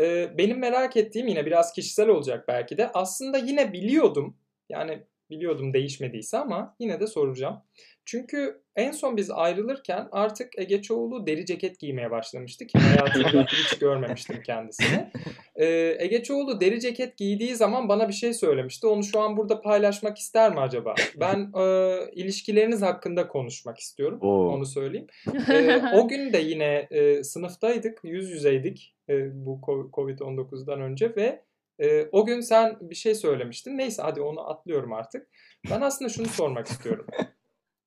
[0.00, 2.90] E, Benim merak ettiğim yine biraz kişisel olacak belki de.
[2.94, 4.36] Aslında yine biliyordum.
[4.68, 7.56] Yani biliyordum değişmediyse ama yine de soracağım.
[8.04, 13.78] Çünkü en son biz ayrılırken artık Ege Çoğulu deri ceket giymeye başlamıştı ki hayatımda hiç
[13.78, 15.10] görmemiştim kendisini.
[15.56, 18.86] Ee, Ege Çoğulu deri ceket giydiği zaman bana bir şey söylemişti.
[18.86, 20.94] Onu şu an burada paylaşmak ister mi acaba?
[21.16, 24.18] Ben e, ilişkileriniz hakkında konuşmak istiyorum.
[24.22, 24.48] Oo.
[24.48, 25.06] Onu söyleyeyim.
[25.50, 31.42] Ee, o gün de yine e, sınıftaydık, yüz yüzeydik e, bu co- Covid-19'dan önce ve
[31.78, 33.78] e, o gün sen bir şey söylemiştin.
[33.78, 35.28] Neyse hadi onu atlıyorum artık.
[35.70, 37.06] Ben aslında şunu sormak istiyorum.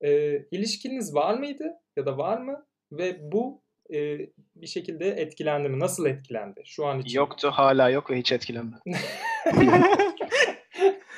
[0.04, 2.66] E, ilişkiniz var mıydı ya da var mı?
[2.92, 4.20] Ve bu e,
[4.56, 5.80] bir şekilde etkilendi mi?
[5.80, 7.18] Nasıl etkilendi şu an için?
[7.18, 8.78] Yoktu, hala yok ve hiç etkilenme.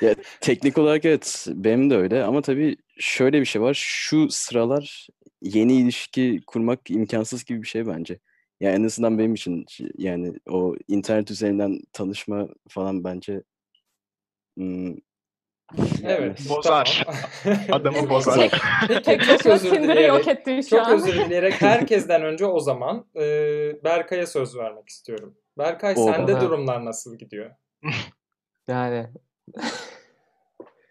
[0.00, 3.74] Ya, teknik olarak evet benim de öyle ama tabii şöyle bir şey var.
[3.74, 5.08] Şu sıralar
[5.42, 8.18] yeni ilişki kurmak imkansız gibi bir şey bence.
[8.64, 9.66] Yani en azından benim için
[9.98, 13.42] yani o internet üzerinden tanışma falan bence
[14.56, 14.94] hmm,
[16.04, 16.40] Evet.
[16.48, 17.06] Bozar.
[17.06, 17.60] tamam.
[17.72, 18.50] Adamı bozar.
[18.88, 23.22] Peki Tek çok özür dileyerek, çok özür dileyerek herkesten önce o zaman e,
[23.84, 25.36] Berkay'a söz vermek istiyorum.
[25.58, 27.50] Berkay O sende durumlar nasıl gidiyor?
[28.68, 29.06] Yani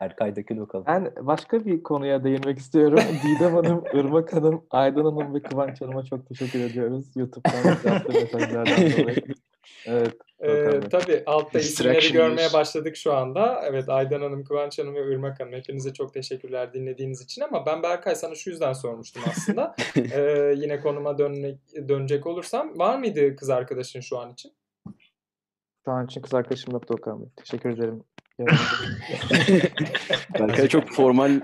[0.03, 0.85] Erkay dökül bakalım.
[0.87, 2.99] ben başka bir konuya değinmek istiyorum.
[3.23, 7.05] Didem Hanım, Irmak Hanım, Aydan Hanım ve Kıvanç Hanım'a çok teşekkür ediyoruz.
[7.15, 9.23] YouTube'dan yaptığı mesajlardan dolayı.
[9.85, 10.13] Evet.
[10.39, 13.61] Ee, tabii altta isimleri görmeye başladık şu anda.
[13.65, 17.83] Evet Aydan Hanım, Kıvanç Hanım ve Irmak Hanım hepinize çok teşekkürler dinlediğiniz için ama ben
[17.83, 19.75] Berkay sana şu yüzden sormuştum aslında.
[20.13, 21.57] Ee, yine konuma dönmek,
[21.89, 24.51] dönecek olursam var mıydı kız arkadaşın şu an için?
[25.85, 27.29] Şu an için kız arkadaşım yoktu Okan Bey.
[27.35, 28.03] Teşekkür ederim.
[30.39, 31.31] Berkay çok formal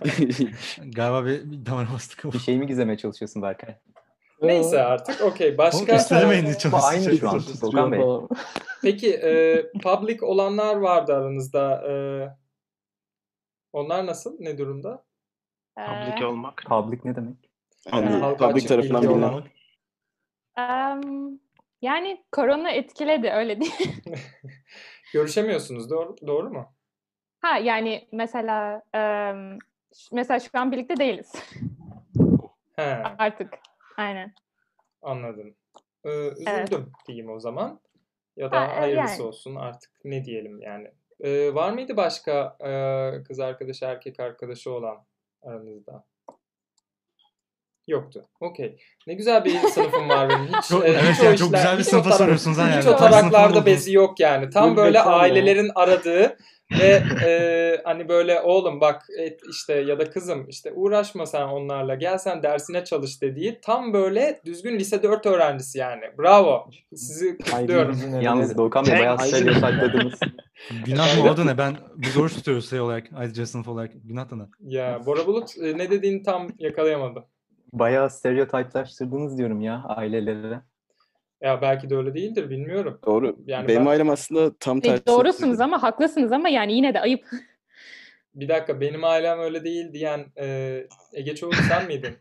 [0.95, 2.33] Galiba bir, bir damar bastık ama.
[2.33, 3.75] Bir şey mi gizlemeye çalışıyorsun Berkay?
[4.41, 7.41] Neyse artık okey başka üstelemeyin hiç aynı şu an.
[7.61, 8.01] Volkan Bey.
[8.81, 11.83] Peki e, public olanlar vardı aranızda.
[11.89, 11.93] E,
[13.73, 14.35] onlar nasıl?
[14.39, 15.05] Ne durumda?
[15.75, 16.63] Public Ee, olmak.
[16.67, 17.35] Public ne demek?
[17.91, 19.43] Halka Public tarafından bilinen.
[20.57, 21.39] em,
[21.81, 24.01] yani korona etkiledi öyle değil.
[25.13, 26.73] Görüşemiyorsunuz doğru, doğru mu?
[27.41, 28.81] Ha yani mesela
[29.95, 31.33] ş- mesela şu an birlikte değiliz
[32.75, 32.81] He,
[33.17, 33.53] artık.
[33.97, 34.33] Aynen.
[35.01, 35.55] anladım.
[36.05, 37.79] E, üzüldüm diyeyim o zaman.
[38.37, 39.27] Ya da Ha, e, hayırlısı yani.
[39.27, 40.91] olsun artık ne diyelim yani.
[41.19, 42.71] E, var mıydı başka e,
[43.23, 45.05] kız arkadaşı erkek arkadaşı olan
[45.41, 46.03] aranızda?
[47.87, 48.25] Yoktu.
[48.39, 48.77] Okey.
[49.07, 50.47] Ne güzel bir sınıfım var benim.
[50.47, 52.57] Hiç, Çok- e, evet hiç o yani çok işler- güzel bir hiç o sınıfa soruyorsunuz
[52.57, 52.89] ha Hiç yani.
[52.95, 54.49] o taraklarda bezi yok yani.
[54.49, 56.37] Tam böyle ailelerin aradığı
[56.71, 61.95] ve e, hani böyle oğlum bak et işte ya da kızım işte uğraşma sen onlarla
[61.95, 66.03] gel sen dersine çalış dediği tam böyle düzgün lise 4 öğrencisi yani.
[66.19, 66.69] Bravo.
[66.95, 68.21] Sizi kutluyorum.
[68.21, 70.19] Yalnız Doğukan Bey bayağı stereotiplediniz.
[70.85, 71.57] Günah mı o da ne?
[71.57, 73.07] Ben biz oruç tutuyoruz şey olarak.
[73.15, 73.91] Ayrıca sınıf olarak.
[74.03, 74.43] Günah da ne?
[74.59, 77.23] Ya Bora Bulut e, ne dediğini tam yakalayamadım.
[77.73, 80.61] bayağı stereotiplaştırdınız diyorum ya ailelere.
[81.41, 82.99] Ya belki de öyle değildir bilmiyorum.
[83.05, 83.37] Doğru.
[83.45, 85.05] Yani Benim ben- ailem aslında tam tersi.
[85.07, 87.25] Doğrusunuz ama haklısınız ama yani yine de ayıp.
[88.35, 92.13] Bir dakika benim ailem öyle değil diyen e, Ege Çoğun sen miydin?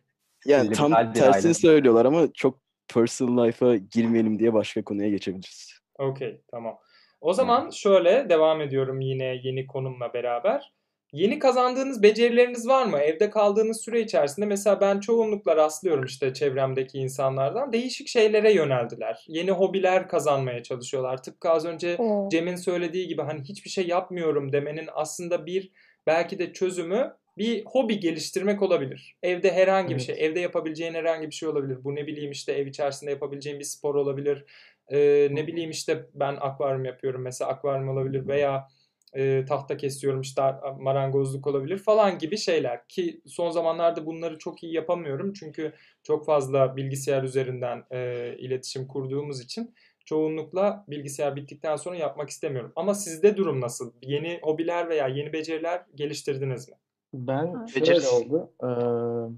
[0.47, 2.59] Yani tam Liberal tersini söylüyorlar ama çok
[2.95, 5.81] personal life'a girmeyelim diye başka konuya geçebiliriz.
[5.99, 6.79] Okey tamam.
[7.21, 10.73] O zaman şöyle devam ediyorum yine yeni konumla beraber.
[11.13, 12.99] Yeni kazandığınız becerileriniz var mı?
[12.99, 19.25] Evde kaldığınız süre içerisinde mesela ben çoğunlukla rastlıyorum işte çevremdeki insanlardan değişik şeylere yöneldiler.
[19.29, 21.23] Yeni hobiler kazanmaya çalışıyorlar.
[21.23, 21.97] Tıpkı az önce.
[22.31, 25.73] Cem'in söylediği gibi hani hiçbir şey yapmıyorum demenin aslında bir
[26.07, 29.17] belki de çözümü bir hobi geliştirmek olabilir.
[29.23, 30.07] Evde herhangi bir Evet.
[30.07, 31.85] şey, evde yapabileceğin herhangi bir şey olabilir.
[31.85, 34.45] Bu ne bileyim işte ev içerisinde yapabileceğin bir spor olabilir.
[34.89, 38.69] Ee, ne bileyim işte ben akvaryum yapıyorum mesela akvaryum olabilir veya
[39.15, 40.43] e, tahta kesiyorum işte
[40.79, 46.77] marangozluk olabilir falan gibi şeyler ki son zamanlarda bunları çok iyi yapamıyorum çünkü çok fazla
[46.77, 52.73] bilgisayar üzerinden e, iletişim kurduğumuz için çoğunlukla bilgisayar bittikten sonra yapmak istemiyorum.
[52.77, 53.93] Ama sizde durum nasıl?
[54.03, 56.75] Yeni hobiler veya yeni beceriler geliştirdiniz mi?
[57.15, 58.51] Ben şöyle oldu.
[58.63, 59.37] Eee,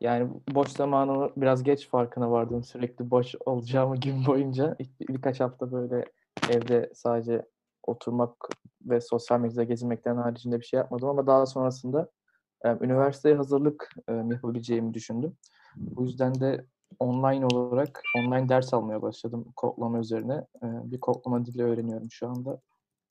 [0.00, 2.64] yani boş zamanımı biraz geç farkına vardım.
[2.64, 6.04] Sürekli boş olacağımı gün boyunca bir- birkaç hafta böyle
[6.50, 7.42] evde sadece
[7.86, 8.48] oturmak
[8.82, 12.10] ve sosyal medyada gezinmekten haricinde bir şey yapmadım ama daha sonrasında
[12.64, 15.36] e, üniversiteye hazırlık e, yapabileceğimi düşündüm.
[15.76, 16.66] Bu yüzden de
[16.98, 20.34] online olarak online ders almaya başladım kodlama üzerine.
[20.34, 22.60] E, bir kodlama dili öğreniyorum şu anda.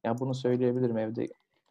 [0.03, 1.27] Yani bunu söyleyebilirim evde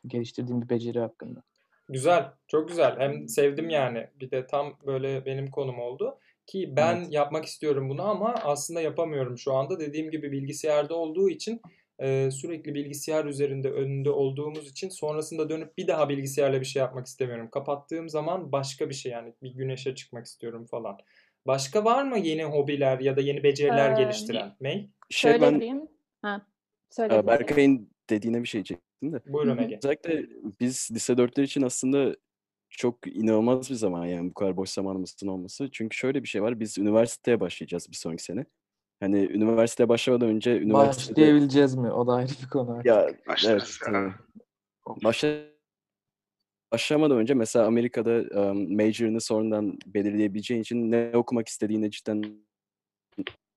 [0.07, 1.43] geliştirdiğim bir beceri hakkında.
[1.89, 2.99] Güzel, çok güzel.
[2.99, 4.07] Hem sevdim yani.
[4.21, 6.19] Bir de tam böyle benim konum oldu.
[6.47, 7.13] Ki ben Evet.
[7.13, 9.81] yapmak istiyorum bunu ama aslında yapamıyorum şu anda.
[9.81, 11.61] Dediğim gibi bilgisayarda olduğu için
[12.05, 17.07] e, sürekli bilgisayar üzerinde önünde olduğumuz için sonrasında dönüp bir daha bilgisayarla bir şey yapmak
[17.07, 17.49] istemiyorum.
[17.51, 20.99] Kapattığım zaman başka bir şey yani bir güneşe çıkmak istiyorum falan.
[21.47, 24.57] Başka var mı yeni hobiler ya da yeni beceriler Ee, geliştiren?
[24.61, 24.89] May?
[25.11, 25.89] Şey ben Söyleyebileyim.
[26.23, 26.37] Ha.
[26.37, 27.27] e, Söyleyebileyim.
[27.27, 29.21] Berkay'ın dediğine bir şey çektim de.
[29.27, 29.59] Buyurun.
[29.59, 29.77] Ege.
[29.77, 30.27] Özellikle
[30.61, 32.17] biz lise 4'ler için aslında
[32.71, 35.71] çok inanılmaz bir zaman yani bu kadar boş zamanımızın olması.
[35.73, 36.61] Çünkü şöyle bir şey var.
[36.61, 38.45] Biz üniversiteye başlayacağız bir sonraki sene.
[39.05, 41.93] Hani üniversiteye başlamadan önce üniversitede Başlayabileceğiz mi?
[41.93, 42.87] O da ayrı bir konu artık.
[42.87, 44.15] ya Başlarız evet, ya.
[45.05, 45.29] Başla
[46.73, 52.23] başlamadan önce mesela Amerika'da um, major'ını sonradan belirleyebileceğin için ne okumak istediğine cidden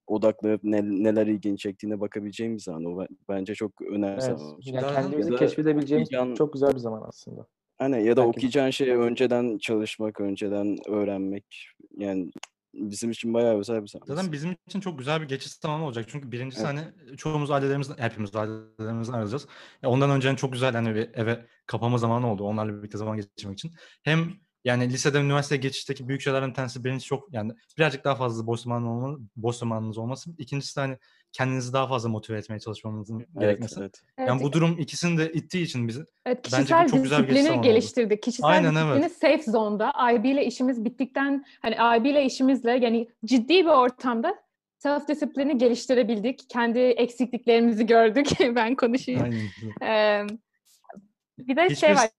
[0.07, 2.85] odaklanıp ne, neler ilgini çektiğine bakabileceğin bir zaman.
[2.85, 4.23] O ben- bence çok önemli Evet.
[4.23, 4.59] zaman.
[4.63, 7.47] Yani kendimizi ya keşfedebileceğimiz okuyacağın- çok güzel bir zaman aslında.
[7.77, 12.31] Hani ya da Belki- okuyacağın şeye önceden çalışmak, önceden öğrenmek yani
[12.77, 14.05] bizim için bayağı özel bir zaman.
[14.05, 16.05] Zaten bizim için çok güzel bir geçiş zamanı olacak.
[16.07, 16.85] Çünkü birincisi Evet.
[17.07, 19.47] hani çoğumuz ailelerimizden, hepimiz ailelerimizden ayrılacağız.
[19.83, 22.43] Ya ondan önce hani çok güzel hani bir eve kapama zamanı oldu.
[22.43, 23.71] Onlarla birlikte zaman geçirmek için.
[24.03, 28.59] Hem yani liseden üniversiteye geçişteki büyük şeylerden tanesi birincisi çok yani birazcık daha fazla boş
[28.59, 30.29] zaman olma, boş zamanınız olması.
[30.37, 30.97] İkincisi de hani
[31.31, 33.79] kendinizi daha fazla motive etmeye çalışmanızın Evet, gerekmesi.
[33.79, 34.01] evet.
[34.17, 37.17] Evet, Yani bu durum ikisini de ittiği için bizi Evet, Bence kişisel bu çok güzel
[37.19, 37.67] bir disiplini zamanı oldu.
[37.67, 38.23] geliştirdik.
[38.23, 39.11] Kişisel Aynen, disiplini evet.
[39.41, 44.35] safe zone'da IB ile işimiz bittikten hani IB ile işimizle yani ciddi bir ortamda
[44.77, 46.49] self disiplini geliştirebildik.
[46.49, 48.27] Kendi eksikliklerimizi gördük.
[48.55, 49.23] ben konuşayım.
[49.23, 49.47] aynen.
[49.83, 50.27] Ee,
[51.39, 52.09] bir de Hiçbir şey var.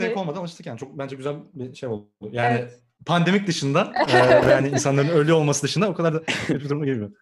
[0.00, 0.78] Zevk olmadan alıştık yani.
[0.78, 2.08] Çok bence güzel bir şey oldu.
[2.32, 2.80] Yani Evet.
[3.06, 7.12] pandemik dışında e, yani insanların ölü olması dışında o kadar da bir duruma girmiyor.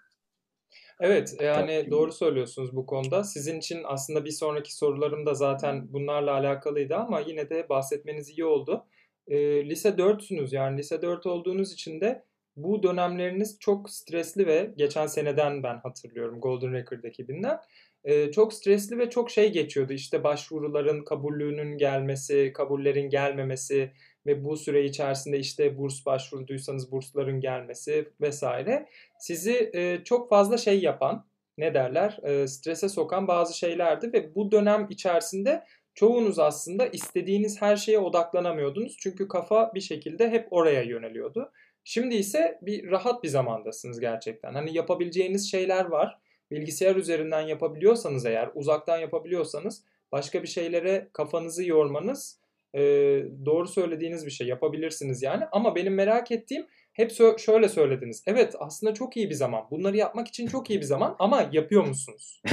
[1.01, 1.91] Evet yani Tabii.
[1.91, 3.25] doğru söylüyorsunuz bu konuda.
[3.25, 8.45] Sizin için aslında bir sonraki sorularım da zaten bunlarla alakalıydı ama yine de bahsetmeniz iyi
[8.45, 8.87] oldu.
[9.29, 12.25] Ee, lise 4'sünüz yani lise 4 olduğunuz için de
[12.57, 17.59] bu dönemleriniz çok stresli ve geçen seneden ben hatırlıyorum Golden Record ekibinden.
[18.05, 19.93] Ee, çok stresli ve çok şey geçiyordu.
[19.93, 23.93] İşte başvuruların kabullüğünün gelmesi, kabullerin gelmemesi
[24.27, 28.87] ve bu süre içerisinde işte burs başvurduysanız bursların gelmesi vesaire
[29.19, 31.27] sizi e, çok fazla şey yapan,
[31.59, 37.77] ne derler, e, strese sokan bazı şeylerdi ve bu dönem içerisinde çoğunuz aslında istediğiniz her
[37.77, 38.97] şeye odaklanamıyordunuz.
[39.01, 41.53] Çünkü kafa bir şekilde hep oraya yöneliyordu.
[41.85, 44.55] Şimdi ise bir rahat bir zamandasınız gerçekten.
[44.55, 46.19] Hani yapabileceğiniz şeyler var.
[46.51, 52.41] Bilgisayar üzerinden yapabiliyorsanız eğer, uzaktan yapabiliyorsanız başka bir şeylere kafanızı yormanız
[52.77, 52.83] e,
[53.47, 55.45] doğru söylediğiniz bir şey yapabilirsiniz yani.
[55.53, 58.25] Ama benim merak ettiğim hep sö- şöyle söylediniz.
[58.27, 59.65] Evet aslında çok iyi bir zaman.
[59.71, 62.43] Bunları yapmak için çok iyi bir zaman ama yapıyor musunuz?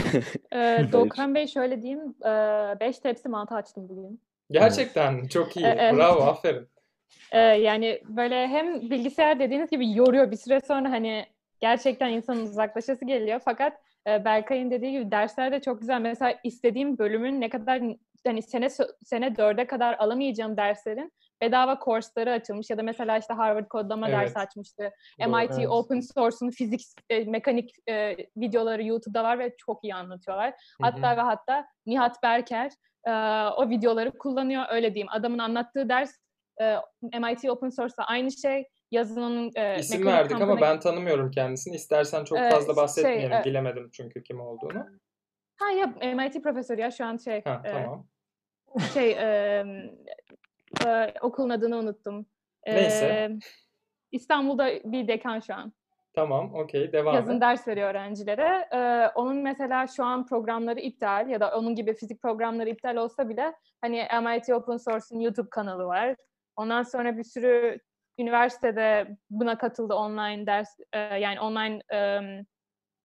[0.53, 2.15] Ee, Doğukan Bey şöyle diyeyim.
[2.79, 4.21] 5 tepsi mantı açtım bugün.
[4.51, 5.65] Gerçekten çok iyi.
[5.65, 5.93] E, evet.
[5.93, 6.67] Bravo aferin.
[7.31, 11.25] Ee, yani böyle hem bilgisayar dediğiniz gibi yoruyor bir süre sonra hani
[11.59, 13.41] gerçekten insanın uzaklaşası geliyor.
[13.45, 13.73] Fakat
[14.07, 16.01] e, Berkay'ın dediği gibi dersler de çok güzel.
[16.01, 17.81] Mesela istediğim bölümün ne kadar
[18.25, 18.69] hani sene
[19.03, 24.19] sene dörde kadar alamayacağım derslerin bedava kursları açılmış ya da mesela işte Harvard kodlama Evet.
[24.19, 24.91] dersi açmıştı.
[25.21, 25.67] Doğru, MIT evet.
[25.69, 30.53] Open Source'un fizik e, mekanik e, videoları YouTube'da var ve çok iyi anlatıyorlar.
[30.81, 32.71] Hatta ve hatta Nihat Berker
[33.07, 33.12] e,
[33.57, 35.07] o videoları kullanıyor öyle diyeyim.
[35.12, 36.12] Adamın anlattığı ders
[36.62, 36.75] e,
[37.19, 38.67] MIT Open Source'da aynı şey.
[38.91, 41.75] Yazılımın e, İsim verdik ama kampına- ben tanımıyorum kendisini.
[41.75, 43.33] İstersen çok fazla şey, bahsetmeyelim.
[43.33, 44.86] e- Bilemedim çünkü kim olduğunu.
[45.59, 47.41] Ha ya MIT profesörü ya şu an şey.
[47.43, 48.07] Ha, e, tamam.
[48.93, 49.65] Şey e,
[50.86, 52.25] e, okulun adını unuttum.
[52.63, 53.31] E, Neyse.
[54.12, 55.73] İstanbul'da bir dekan şu an.
[56.15, 56.93] Tamam, okey.
[56.93, 57.41] Devam Yazın et.
[57.41, 58.67] ders veriyor öğrencilere.
[58.71, 63.29] E, onun mesela şu an programları iptal ya da onun gibi fizik programları iptal olsa
[63.29, 66.15] bile hani MIT Open Source'un YouTube kanalı var.
[66.55, 67.79] Ondan sonra bir sürü
[68.19, 72.19] üniversitede buna katıldı online ders e, yani online e,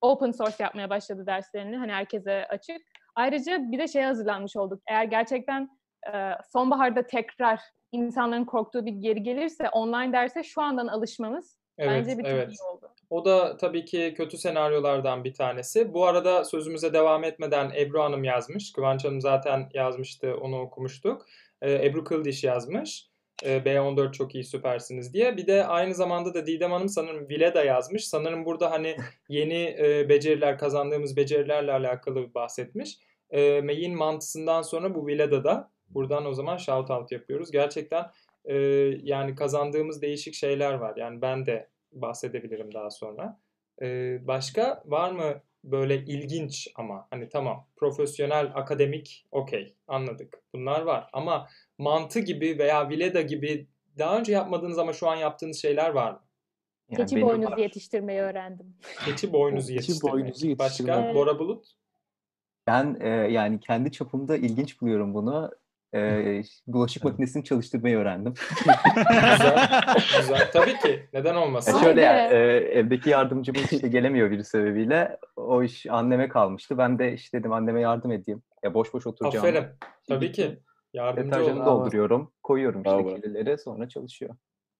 [0.00, 2.82] open source yapmaya başladı derslerini hani herkese açık.
[3.18, 4.82] Ayrıca bir de şey hazırlanmış olduk.
[4.86, 5.68] Eğer gerçekten
[6.14, 7.60] e, sonbaharda tekrar
[7.92, 12.50] insanların korktuğu bir geri gelirse online derse şu andan alışmamız Evet, bence bir evet.
[12.50, 12.90] iyi oldu.
[13.10, 15.94] O da tabii ki kötü senaryolardan bir tanesi.
[15.94, 18.72] Bu arada sözümüze devam etmeden Ebru Hanım yazmış.
[18.72, 21.26] Kıvanç Hanım zaten yazmıştı, onu okumuştuk.
[21.62, 23.08] Ee, Ebru Kıldiş yazmış.
[23.44, 25.36] Ee, B14 çok iyi süpersiniz diye.
[25.36, 28.08] Bir de aynı zamanda da Didem Hanım sanırım Vileda yazmış.
[28.08, 28.96] Sanırım burada hani
[29.28, 32.98] yeni e, beceriler, kazandığımız becerilerle alakalı bahsetmiş.
[33.30, 37.50] E, May'in mantısından sonra bu Vileda da buradan o zaman shout out yapıyoruz.
[37.50, 38.10] Gerçekten
[38.44, 38.56] e,
[39.02, 40.96] yani kazandığımız değişik şeyler var.
[40.96, 43.38] Yani ben de bahsedebilirim daha sonra.
[43.82, 51.10] Ee, başka var mı böyle ilginç ama hani tamam profesyonel akademik okey anladık bunlar var
[51.12, 53.66] ama mantı gibi veya Vileda gibi
[53.98, 56.20] daha önce yapmadığınız ama şu an yaptığınız şeyler var mı?
[56.90, 57.58] Yani Keçi boynuzu var.
[57.58, 58.76] yetiştirmeyi öğrendim.
[59.04, 60.12] Keçi boynuzu Keçi yetiştirmek.
[60.12, 61.14] boynuzu Başka yetiştirmek.
[61.14, 61.66] Bora Bulut?
[62.68, 65.50] Ben e, yani kendi çapımda ilginç buluyorum bunu.
[65.94, 68.34] E, bulaşık makinesini çalıştırmayı öğrendim.
[68.58, 69.68] Güzel.
[70.20, 70.50] Güzel.
[70.52, 71.08] Tabii ki.
[71.12, 71.74] Neden olmasın?
[71.74, 72.38] Vay şöyle yani, e,
[72.78, 75.18] evdeki yardımcımız işte gelemiyor bir sebebiyle.
[75.36, 76.78] O iş anneme kalmıştı.
[76.78, 78.42] Ben de işte dedim anneme yardım edeyim.
[78.62, 79.46] Ya boş boş oturacağım.
[79.46, 79.64] Aferin.
[80.08, 80.58] Tabii ki.
[80.92, 81.66] Yardımcı Deterjanı olun.
[81.66, 82.32] Dolduruyorum.
[82.42, 83.14] Koyuyorum işte Bravo.
[83.14, 84.34] kirlileri sonra çalışıyor.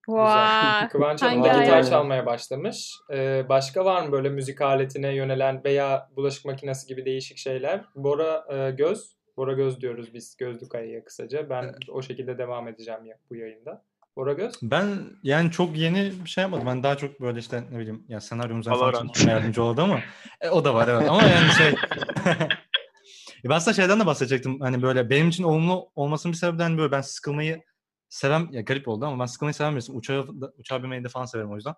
[0.92, 2.90] Kıvanç Hanım da gitar çalmaya başlamış.
[3.12, 7.85] Ee, başka var mı böyle müzik aletine yönelen veya bulaşık makinesi gibi değişik şeyler?
[7.94, 9.19] Bora e, Göz.
[9.37, 11.50] Bora Göz diyoruz biz Gözlük Ayı'ya kısaca.
[11.50, 13.85] Ben o şekilde devam edeceğim ya- bu yayında.
[14.17, 14.54] Bora Göz.
[14.63, 14.87] Ben
[15.23, 16.67] yani çok yeni bir şey yapmadım.
[16.67, 18.94] Ben daha çok böyle işte ne bileyim ya Valorant.
[19.15, 20.00] çalışmaya yardımcı oldu ama
[20.40, 21.11] e, o da var evet.
[21.11, 21.75] Ama yani şey
[23.44, 24.61] ben aslında şeyden de bahsedecektim.
[24.61, 27.63] Hani böyle benim için olumlu olmasının bir sebebi de hani böyle ben sıkılmayı
[28.09, 29.98] seven ya garip oldu ama ben sıkılmayı seven birisiyim.
[29.98, 30.27] Uçağı,
[30.59, 31.75] uçağa binmeyi de falan severim o yüzden.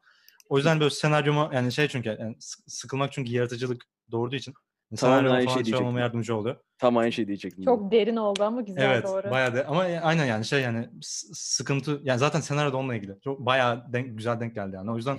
[0.48, 4.54] O yüzden böyle senaryomu yani şey çünkü yani sık- sıkılmak çünkü yaratıcılık doğurduğu için
[4.96, 5.98] Tamamen senaryoma aynı falan şey diyecektim.
[5.98, 6.56] yardımcı oluyor.
[6.78, 7.64] Tam aynı şey diyecektim.
[7.64, 9.30] Çok derin oldu ama güzel Evet, doğru.
[9.30, 10.88] bayağı da ama aynen yani şey yani
[11.32, 13.20] sıkıntı yani zaten senaryo da onunla ilgili.
[13.24, 14.90] Çok bayağı denk, güzel denk geldi yani.
[14.90, 15.18] O yüzden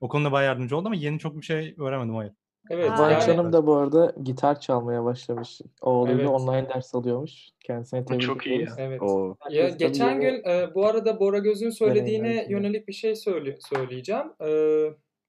[0.00, 2.32] o konuda bayağı yardımcı oldu ama yeni çok bir şey öğrenmedim hayır.
[2.70, 2.90] Evet.
[2.90, 5.60] Aa, Kıvanç yani, Hanım da bu arada gitar çalmaya başlamış.
[5.82, 6.28] Oğluyla Evet.
[6.28, 7.48] online ders alıyormuş.
[7.64, 8.56] Kendisine tebrik çok iyi ya.
[8.56, 8.74] ediyoruz.
[8.78, 9.02] evet.
[9.02, 12.52] O Ya geçen gün e, bu arada Bora Göz'ün söylediğine içinde.
[12.52, 14.32] yönelik bir şey söyle, söyleyeceğim.
[14.46, 14.50] E,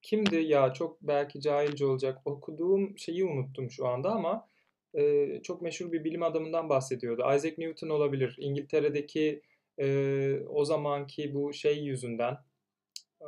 [0.02, 2.18] kimdi ya çok belki cahilce olacak.
[2.26, 4.48] Okuduğum şeyi unuttum şu anda ama
[4.94, 7.22] e, çok meşhur bir bilim adamından bahsediyordu.
[7.36, 8.36] Isaac Newton olabilir.
[8.40, 9.42] İngiltere'deki
[9.80, 12.38] e, o zamanki bu şey yüzünden
[13.22, 13.28] e,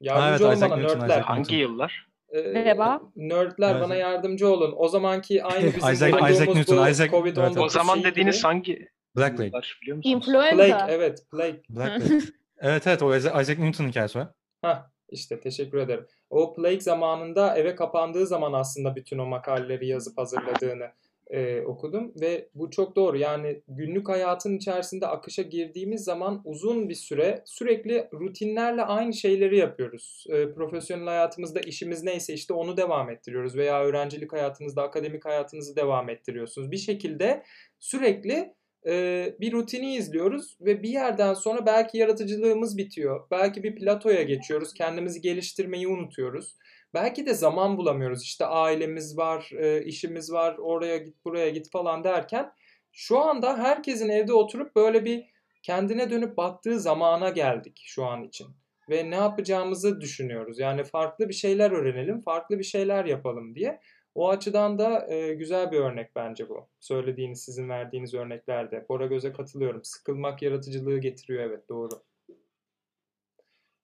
[0.00, 1.20] yardımcı evet, Newton, nerdler.
[1.20, 2.08] Hangi yıllar?
[2.32, 3.00] E, Merhaba.
[3.16, 3.82] Nerdler Evet.
[3.84, 4.74] bana yardımcı olun.
[4.76, 7.58] O zamanki aynı bizim Isaac- Isaac Newton, Isaac- Covid-19 evet, evet.
[7.58, 8.42] O zaman dediğiniz gibi.
[8.46, 9.60] hangi Black Plague.
[10.02, 10.56] Influenza.
[10.56, 11.62] Plague evet Plague.
[11.70, 12.20] Black Plague.
[12.60, 14.22] evet evet o Isaac Newton hikayesi o.
[14.62, 16.06] Hah işte teşekkür ederim.
[16.30, 20.88] O Plague zamanında eve kapandığı zaman aslında bütün o makaleleri yazıp hazırladığını
[21.30, 23.18] e, okudum ve bu çok doğru.
[23.18, 30.24] Yani günlük hayatın içerisinde akışa girdiğimiz zaman uzun bir süre sürekli rutinlerle aynı şeyleri yapıyoruz.
[30.28, 36.10] E, profesyonel hayatımızda işimiz neyse işte onu devam ettiriyoruz veya öğrencilik hayatınızda akademik hayatınızı devam
[36.10, 36.70] ettiriyorsunuz.
[36.70, 37.42] Bir şekilde
[37.78, 38.54] sürekli
[38.86, 43.26] e, bir rutini izliyoruz ve bir yerden sonra belki yaratıcılığımız bitiyor.
[43.30, 44.74] Belki bir platoya geçiyoruz.
[44.74, 46.56] Kendimizi geliştirmeyi unutuyoruz.
[46.94, 48.22] Belki de zaman bulamıyoruz.
[48.22, 52.52] İşte ailemiz var, e, işimiz var, oraya git, buraya git falan derken
[52.92, 55.24] şu anda herkesin evde oturup böyle bir
[55.62, 58.46] kendine dönüp baktığı zamana geldik şu an için.
[58.90, 60.58] ve ne yapacağımızı düşünüyoruz.
[60.58, 63.80] Yani farklı bir şeyler öğrenelim, farklı bir şeyler yapalım diye.
[64.14, 66.68] O açıdan da e, güzel bir örnek bence bu.
[66.80, 68.86] Söylediğiniz, sizin verdiğiniz örneklerde.
[68.88, 69.84] Bora Göz'e katılıyorum.
[69.84, 71.88] Sıkılmak yaratıcılığı getiriyor evet doğru.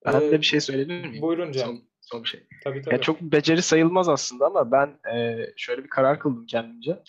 [0.07, 1.23] Ben Ee, de bir şey söyleyebilir miyim?
[1.23, 1.83] Buyurun Cem.
[2.11, 2.41] Son, bir şey.
[2.65, 2.95] Tabii tabii.
[2.95, 7.03] Ya çok beceri sayılmaz aslında ama ben e, şöyle bir karar kıldım kendimce.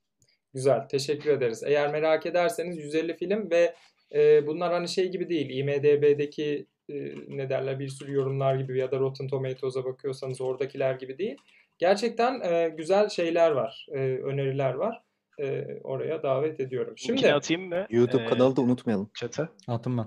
[0.54, 1.62] Güzel, teşekkür ederiz.
[1.66, 3.74] Eğer merak ederseniz 150 film ve
[4.14, 5.50] e, bunlar hani şey gibi değil.
[5.50, 6.94] IMDb'deki e,
[7.28, 11.36] ne derler bir sürü yorumlar gibi ya da Rotten Tomatoes'a bakıyorsanız oradakiler gibi değil.
[11.78, 15.02] Gerçekten e, güzel şeyler var, e, öneriler var.
[15.40, 16.94] E, oraya davet ediyorum.
[16.96, 17.86] Şimdi Şimdi atayım mı?
[17.90, 19.10] YouTube Ee, kanalı da unutmayalım.
[19.14, 19.48] Chat'e.
[19.68, 20.06] Attım ben.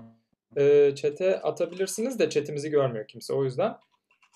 [0.62, 3.74] e, chat'e atabilirsiniz de chat'imizi görmüyor kimse o yüzden.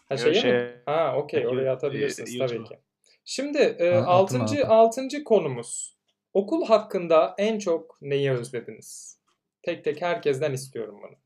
[0.09, 0.37] Ha şeye mi?
[0.41, 2.77] şey- Ha okey oraya e, atabilirsiniz tabii YouTube'a.
[2.77, 2.83] ki.
[3.25, 5.97] Şimdi e, Ha, altıncı, altıncı konumuz.
[6.35, 9.21] Okul hakkında en çok neyi özlediniz?
[9.63, 11.17] Tek tek herkesten istiyorum bunu.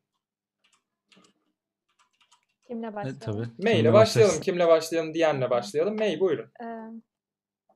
[2.66, 3.20] Kimle Evet, başlayalım?
[3.55, 3.64] tabii.
[3.64, 4.41] May ile başlayalım.
[4.41, 5.97] Kimle başlayalım diyenle başlayalım.
[5.99, 6.51] May buyurun.
[6.62, 6.66] Ee,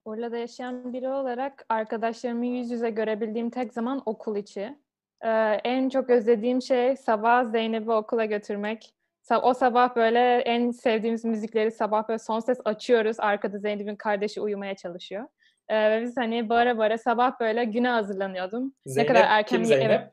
[0.05, 4.79] Urla'da yaşayan biri olarak arkadaşlarımı yüz yüze görebildiğim tek zaman okul içi.
[5.25, 5.29] Ee,
[5.65, 8.95] en çok özlediğim şey sabah Zeynep'i okula götürmek.
[9.43, 13.21] O sabah böyle en sevdiğimiz müzikleri sabah böyle son ses açıyoruz.
[13.21, 15.29] Arkada Zeynep'in kardeşi uyumaya çalışıyor.
[15.69, 18.75] Ee, ve biz hani bağıra bağıra sabah böyle güne hazırlanıyordum.
[18.87, 19.91] Zeynep, ne kadar erken kim Zeynep?
[19.91, 20.13] evet,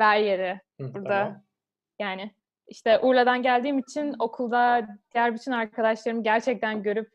[0.00, 1.08] ver yeri Hı, burada.
[1.08, 1.42] tamam.
[1.98, 2.30] Yani
[2.68, 7.10] işte Urla'dan geldiğim için okulda diğer bütün arkadaşlarımı gerçekten görüp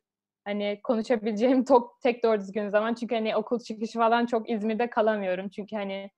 [0.46, 2.94] hani konuşabileceğim tok, tek doğru düzgün zaman.
[2.94, 5.50] Çünkü hani okul çıkışı falan çok İzmir'de kalamıyorum.
[5.50, 6.12] Çünkü hani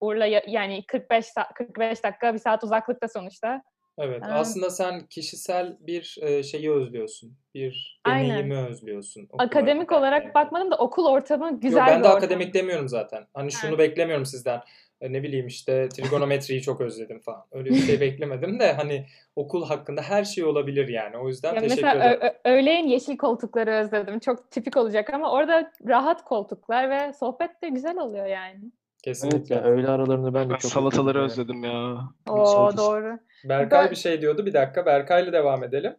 [0.00, 3.62] Urla ya- yani 45 sa- 45 dakika bir saat uzaklıkta sonuçta.
[3.98, 4.22] Evet.
[4.22, 4.28] Ha.
[4.30, 7.36] Aslında sen kişisel bir e, şeyi özlüyorsun.
[7.54, 8.30] Bir Aynen.
[8.30, 9.24] deneyimi özlüyorsun.
[9.24, 9.96] okula Akademik giderken.
[9.98, 12.18] olarak bakmadım da okul ortamı güzel Yok ben bir de ortam.
[12.18, 13.26] akademik demiyorum zaten.
[13.34, 13.78] Hani şunu Ha.
[13.78, 14.60] beklemiyorum sizden.
[15.00, 17.44] E, Ne bileyim işte trigonometriyi çok özledim falan.
[17.52, 21.16] Öyle bir şey beklemedim de hani okul hakkında her şey olabilir yani.
[21.16, 22.20] O yüzden Ya teşekkür mesela ederim.
[22.22, 24.18] ö- ö- öğleyin yeşil koltukları özledim.
[24.18, 28.60] Çok tipik olacak ama orada rahat koltuklar ve sohbet de güzel oluyor yani.
[29.04, 29.36] Kesinlikle.
[29.38, 31.70] Evet ya öğle aralarını ben de Ben çok salataları özledim ya.
[31.70, 31.94] özledim
[32.26, 32.34] ya.
[32.34, 32.76] Oo Salatası.
[32.78, 33.18] doğru.
[33.44, 34.46] Berkay Ben- bir şey diyordu.
[34.46, 35.96] Bir dakika Berkay'la devam edelim.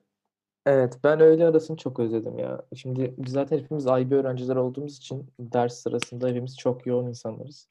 [0.66, 2.62] Evet, ben öğle arasını çok özledim ya.
[2.76, 7.68] Şimdi biz zaten hepimiz IB öğrenciler olduğumuz için ders sırasında hepimiz çok yoğun insanlarız.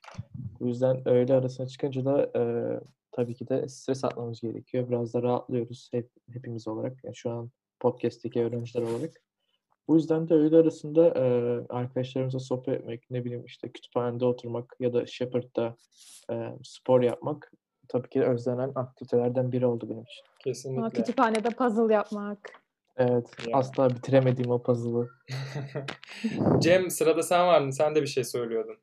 [0.60, 2.42] Bu yüzden öğle arasına çıkınca da e,
[3.12, 4.88] tabii ki de stres atmamız gerekiyor.
[4.88, 7.04] Biraz da rahatlıyoruz hep, hepimiz olarak.
[7.04, 7.50] Yani şu an
[7.80, 9.10] podcast'teki öğrenciler olarak.
[9.88, 11.24] Bu yüzden de öğle arasında e,
[11.68, 15.76] arkadaşlarımızla sohbet etmek, ne bileyim işte kütüphanede oturmak ya da Shepherd'da
[16.32, 17.52] e, spor yapmak
[17.90, 20.24] tabii ki özlenen aktivitelerden biri oldu benim için.
[20.38, 20.90] Kesinlikle.
[21.02, 22.38] kütüphanede puzzle yapmak.
[22.96, 23.58] Evet, Ya.
[23.58, 25.08] asla bitiremediğim o puzzle'ı.
[26.60, 27.70] Cem sırada sen vardın.
[27.70, 28.76] Sen de bir şey söylüyordun.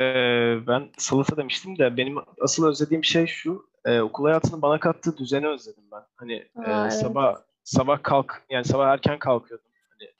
[0.00, 3.70] Ee, ben salata demiştim de benim asıl özlediğim şey şu.
[3.84, 6.02] e, okul hayatının bana kattığı düzeni özledim ben.
[6.16, 6.92] Hani e, Aa, evet.
[6.92, 9.66] sabah sabah kalk yani sabah erken kalkıyordum.
[9.90, 10.10] Hani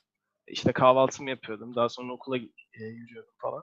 [0.46, 1.74] işte kahvaltımı yapıyordum.
[1.74, 2.36] Daha sonra okula
[2.72, 3.62] e, yürüyordum falan.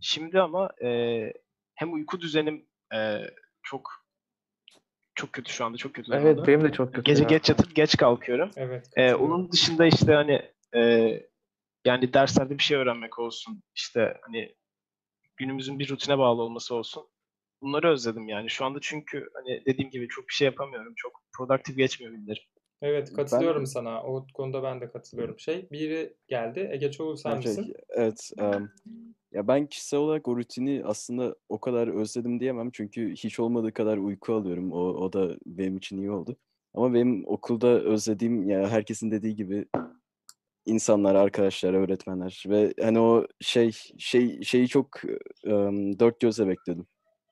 [0.00, 1.32] Şimdi ama e,
[1.74, 3.20] hem uyku düzenim e,
[3.66, 4.06] çok
[5.14, 6.46] çok kötü şu anda çok kötü Evet, durumda.
[6.46, 7.28] benim de çok kötü Gece ya.
[7.28, 8.50] geç yatıp geç kalkıyorum.
[8.56, 8.90] Evet.
[8.96, 10.42] Ee, onun dışında işte hani
[10.74, 10.80] e,
[11.84, 13.62] yani derslerde bir şey öğrenmek olsun.
[13.74, 14.54] işte hani
[15.36, 17.08] günümüzün bir rutine bağlı olması olsun.
[17.62, 18.50] Bunları özledim yani.
[18.50, 20.92] Şu anda çünkü hani dediğim gibi çok bir şey yapamıyorum.
[20.96, 22.42] Çok produktif geçmiyor günlerim.
[22.82, 24.02] Evet katılıyorum Ben- sana.
[24.02, 25.38] O konuda ben de katılıyorum.
[25.38, 26.68] Şey biri geldi.
[26.72, 27.74] Ege Çoğul sen Şey, misin?
[27.88, 28.30] evet.
[28.38, 28.70] em,
[29.32, 32.70] Ya ben kişisel olarak o rutini aslında o kadar özledim diyemem.
[32.72, 34.72] Çünkü hiç olmadığı kadar uyku alıyorum.
[34.72, 36.36] O, o da benim için iyi oldu.
[36.74, 39.66] Ama benim okulda özlediğim ya herkesin dediği gibi
[40.66, 44.88] insanlar, arkadaşlar, öğretmenler ve hani o şey şey şeyi çok
[45.46, 46.86] ım, dört gözle bekledim.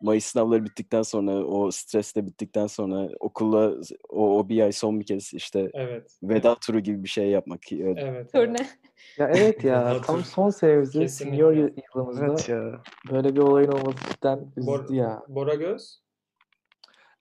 [0.05, 3.74] Mayıs sınavları bittikten sonra o stres de bittikten sonra okulla
[4.09, 6.18] o, o bir ay son bir kez işte Evet.
[6.22, 7.72] veda turu gibi bir şey yapmak.
[7.72, 7.98] Evet.
[8.00, 8.32] evet.
[8.32, 8.68] Turne.
[9.18, 12.82] Ya evet ya tam son senemizde senior yıl- yılımızda Evet ya.
[13.11, 15.22] böyle bir olayın olması cidden Bor- üzdü ya.
[15.28, 16.02] Bora Göz.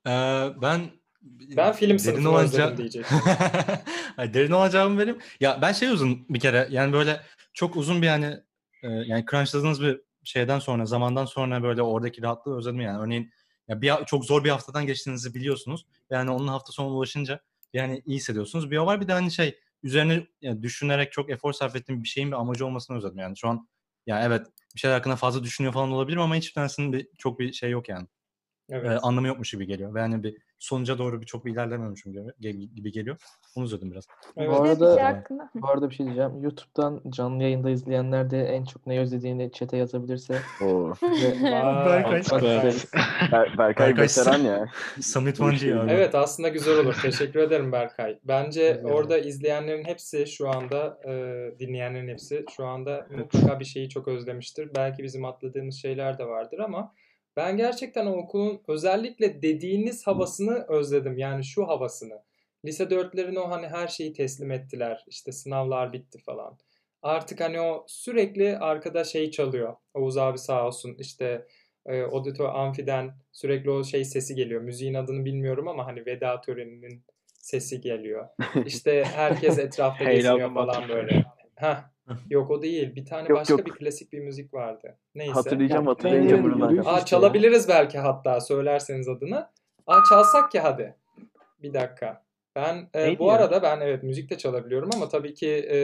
[0.07, 0.09] Ee,
[0.61, 0.81] ben
[1.57, 3.17] Ben film derin diyecektim.
[4.15, 5.19] Hayır, derin olan cevabımı vereyim.
[5.39, 7.21] Ya ben şey uzun bir kere yani böyle
[7.53, 8.37] çok uzun bir yani
[8.83, 12.99] e, yani crunchladığınız bir şeyden sonra zamandan sonra böyle oradaki rahatlığı özledim yani.
[12.99, 13.31] Örneğin
[13.67, 15.85] ya bir çok zor bir haftadan geçtiğinizi biliyorsunuz.
[16.09, 17.39] Yani onun hafta sonu ulaşınca
[17.73, 18.71] yani iyi hissediyorsunuz.
[18.71, 22.07] Bir o var bir de hani şey üzerine yani düşünerek çok efor sarf ettiğim bir
[22.07, 23.37] şeyin bir amacı olmasını özledim yani.
[23.37, 23.67] Şu an
[24.07, 27.53] yani evet bir şeyler hakkında fazla düşünüyor falan olabilirim ama hiçbir tanesinin bir, çok bir
[27.53, 28.07] şey yok yani.
[28.73, 28.91] Evet.
[28.91, 29.93] e, anlamı yokmuş gibi geliyor.
[29.95, 33.17] Ve yani bir sonuca doğru bir çok bir ilerlememişim gibi, ge- gibi geliyor.
[33.55, 34.07] Onu üzüldüm biraz.
[34.37, 34.49] Evet.
[34.49, 35.61] Bu arada- bir şey.
[35.61, 36.43] Bu arada bir şey diyeceğim.
[36.43, 42.21] YouTube'dan canlı yayında izleyenler de en çok ne özlediğini chat'e yazabilirse Berkay.
[42.41, 42.87] Evet.
[43.57, 44.65] Berkay ya.
[45.01, 45.85] Samet Bu Vancı ya.
[45.89, 46.99] Evet aslında güzel olur.
[47.01, 48.19] Teşekkür ederim Berkay.
[48.23, 48.91] Bence Güzel.
[48.97, 51.11] orada izleyenlerin hepsi şu anda e,
[51.59, 54.69] dinleyenlerin hepsi şu anda mutlaka bir şeyi çok özlemiştir.
[54.75, 56.93] Belki bizim atladığımız şeyler de vardır ama
[57.37, 61.17] ben gerçekten o okulun özellikle dediğiniz havasını özledim.
[61.17, 62.21] Yani şu havasını.
[62.65, 65.03] Lise dörtlerin o hani her şeyi teslim ettiler.
[65.07, 66.57] İşte sınavlar bitti falan.
[67.01, 69.75] Artık hani o sürekli arkada şey çalıyor.
[69.93, 71.47] Oğuz abi sağ olsun işte
[71.85, 74.61] e, auditor amfiden sürekli o şey sesi geliyor.
[74.61, 78.27] Müziğin adını bilmiyorum ama hani veda töreninin sesi geliyor.
[78.65, 81.25] İşte herkes etrafta geziniyor falan böyle.
[81.55, 81.92] Heh.
[82.29, 82.95] Yok o değil.
[82.95, 83.65] Bir tane Yok, başka yok.
[83.65, 84.97] bir klasik bir müzik vardı.
[85.15, 85.33] Neyse.
[85.33, 89.49] Hatırlayacağım Ya, hatırlayınca yürüyüş- Aa çalabiliriz belki hatta söylerseniz adını.
[89.87, 90.95] Aa çalsak ya hadi.
[91.61, 92.23] Bir dakika.
[92.55, 93.33] Ben e, Neydi bu ya?
[93.33, 95.77] arada ben evet müzik de çalabiliyorum ama tabii ki e,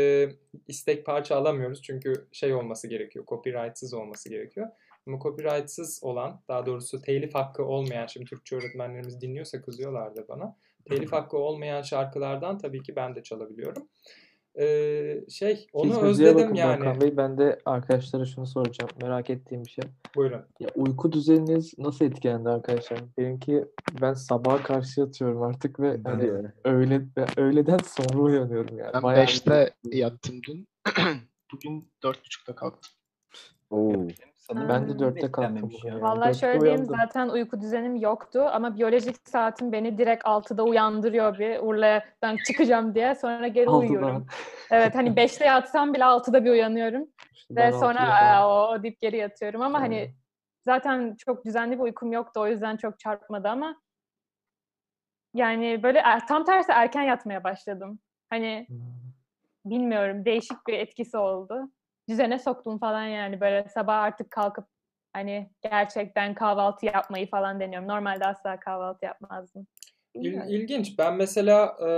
[0.67, 3.25] istek parça alamıyoruz çünkü şey olması gerekiyor.
[3.25, 4.67] Copyrightsız olması gerekiyor.
[5.07, 10.55] Ama copyrightsız olan, daha doğrusu telif hakkı olmayan, şimdi Türkçe öğretmenlerimiz dinliyorsa kızıyorlardı bana.
[10.89, 13.87] Telif hakkı olmayan şarkılardan tabii ki ben de çalabiliyorum.
[14.59, 16.85] Ee, şey, onu Siz özledim bakın yani.
[16.85, 17.17] Hakan Bey.
[17.17, 18.91] Ben de arkadaşlara şunu soracağım.
[19.01, 19.83] Merak ettiğim bir şey.
[20.15, 20.45] Buyurun.
[20.59, 22.99] Ya uyku düzeniniz nasıl etkilendi arkadaşlar?
[23.17, 23.65] Benimki
[24.01, 26.53] ben sabaha karşı yatıyorum artık ve hani de.
[26.63, 28.93] öğle, ben öğleden sonra uyanıyorum yani.
[28.93, 30.67] Ben Bayağı 5'te yattım dün.
[31.53, 32.91] Bugün 4.30'da kalktım.
[33.69, 34.07] Oo.
[34.49, 35.95] Sanırım Ben de dörtte kalktım etkilenmemiş bugün ya.
[35.99, 36.01] ya.
[36.03, 41.39] Vallahi Dörtte şöyle diyeyim zaten uyku düzenim yoktu ama biyolojik saatim beni direkt 6'da uyandırıyor
[41.39, 43.79] bir Urla'ya ben çıkacağım diye sonra geri Altıda.
[43.79, 44.25] uyuyorum.
[44.71, 48.77] Evet hani 5'te yatsam bile 6'da bir uyanıyorum İşte ve sonra altıda "Aa, falan.
[48.79, 50.13] o deyip geri yatıyorum ama hani Aynen.
[50.65, 53.75] zaten çok düzenli bir uykum yoktu o yüzden çok çarpmadı ama
[55.33, 57.99] yani böyle er- tam tersi erken yatmaya başladım.
[58.29, 58.77] Hani Hmm.
[59.65, 61.71] bilmiyorum değişik bir etkisi oldu.
[62.09, 64.65] Düzene soktum falan yani böyle sabah artık kalkıp
[65.13, 67.87] hani gerçekten kahvaltı yapmayı falan deniyorum.
[67.87, 69.67] Normalde asla kahvaltı yapmazdım.
[70.13, 70.99] İl, ilginç.
[70.99, 71.89] Ben mesela e,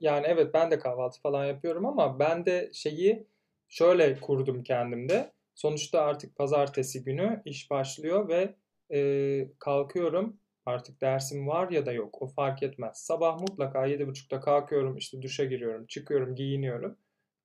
[0.00, 3.26] yani evet ben de kahvaltı falan yapıyorum ama ben de şeyi
[3.68, 5.32] şöyle kurdum kendimde.
[5.54, 8.54] Sonuçta artık pazartesi günü iş başlıyor ve
[8.94, 10.36] e, kalkıyorum.
[10.66, 12.22] Artık dersim var ya da yok.
[12.22, 12.96] O fark etmez.
[12.96, 14.96] Sabah mutlaka 7.30'da kalkıyorum.
[14.96, 15.86] işte duşa giriyorum.
[15.86, 16.34] Çıkıyorum.
[16.34, 16.96] Giyiniyorum.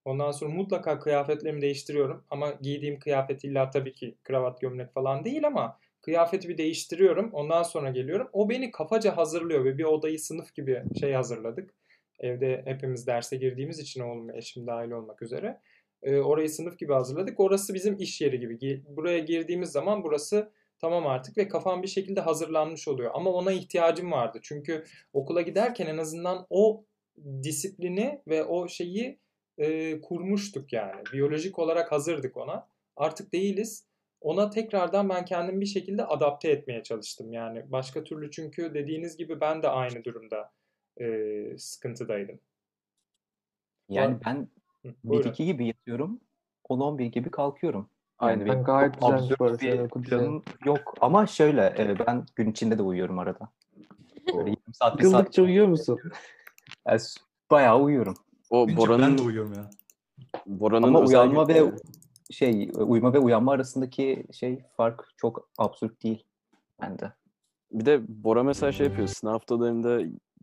[0.08, 2.24] Ondan sonra mutlaka kıyafetlerimi değiştiriyorum.
[2.30, 7.30] Ama giydiğim kıyafet illa tabii ki kravat gömlek falan değil ama kıyafeti bir değiştiriyorum.
[7.34, 8.30] Ondan sonra geliyorum.
[8.34, 11.74] O beni kafaca hazırlıyor ve bir odayı sınıf gibi şey hazırladık.
[12.20, 15.60] Evde hepimiz derse girdiğimiz için ve eşim dahil olmak üzere.
[16.04, 17.40] Ee, orayı sınıf gibi hazırladık.
[17.40, 18.54] Orası bizim iş yeri gibi.
[18.54, 23.12] Gi- Buraya girdiğimiz zaman burası tamam artık ve kafam bir şekilde hazırlanmış oluyor.
[23.14, 24.40] Ama ona ihtiyacım vardı.
[24.42, 24.84] Çünkü
[25.14, 26.86] okula giderken en azından o
[27.44, 29.20] disiplini ve o şeyi
[29.58, 31.04] e, kurmuştuk yani.
[31.14, 32.68] Biyolojik olarak hazırdık ona.
[32.96, 33.88] Artık değiliz.
[34.22, 37.34] Ona tekrardan ben kendimi bir şekilde adapte etmeye çalıştım.
[37.34, 40.52] Yani başka türlü çünkü dediğiniz gibi ben de aynı durumda
[40.98, 42.40] e, sıkıntıdaydım.
[43.90, 44.48] Yani ben
[44.82, 45.30] Hı, buyurun.
[45.30, 46.20] 1-2 gibi yatıyorum.
[46.70, 47.90] 10-11 gibi kalkıyorum.
[48.22, 48.46] Yani Aynen.
[48.46, 50.04] benim Gayet çok güzelmiş absürt bir düzenin.
[50.04, 50.94] planım yok.
[51.02, 53.50] Ama şöyle e, ben gün içinde de uyuyorum arada.
[54.38, 55.40] Böyle saat, bir saat.
[55.40, 56.00] Uyuyor musun?
[56.88, 57.00] Yani
[57.52, 58.16] bayağı uyuyorum.
[58.50, 59.70] O Bence ben de Bora'nın uyuyorum ya.
[60.46, 61.72] Bora'nın Ama uyanma ve
[62.32, 66.24] şey uyuma ve uyanma arasındaki şey fark çok absürt değil
[66.82, 67.14] bende.
[67.72, 69.08] Bir de Bora mesela şey yapıyor.
[69.08, 70.02] Sınav haftalarında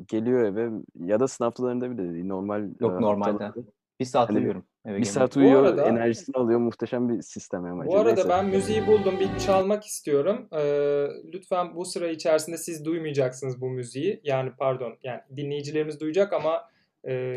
[0.09, 2.25] geliyor eve ya da sınav haftalarında bile değil.
[2.27, 3.31] Normal Yok, e, normalde.
[3.31, 4.65] haftalarda Bir saat Hani uyuyorum.
[4.85, 6.59] Eve Bir saat Bu uyuyor, arada- enerjisini alıyor.
[6.59, 7.87] Muhteşem bir sistem yani.
[7.87, 8.29] Bu arada Neyse.
[8.29, 9.15] ben müziği buldum.
[9.21, 10.49] Bir çalmak istiyorum.
[10.53, 14.21] Ee, lütfen bu sıra içerisinde siz duymayacaksınız bu müziği.
[14.25, 16.63] Yani pardon, yani dinleyicilerimiz duyacak ama
[17.09, 17.37] e,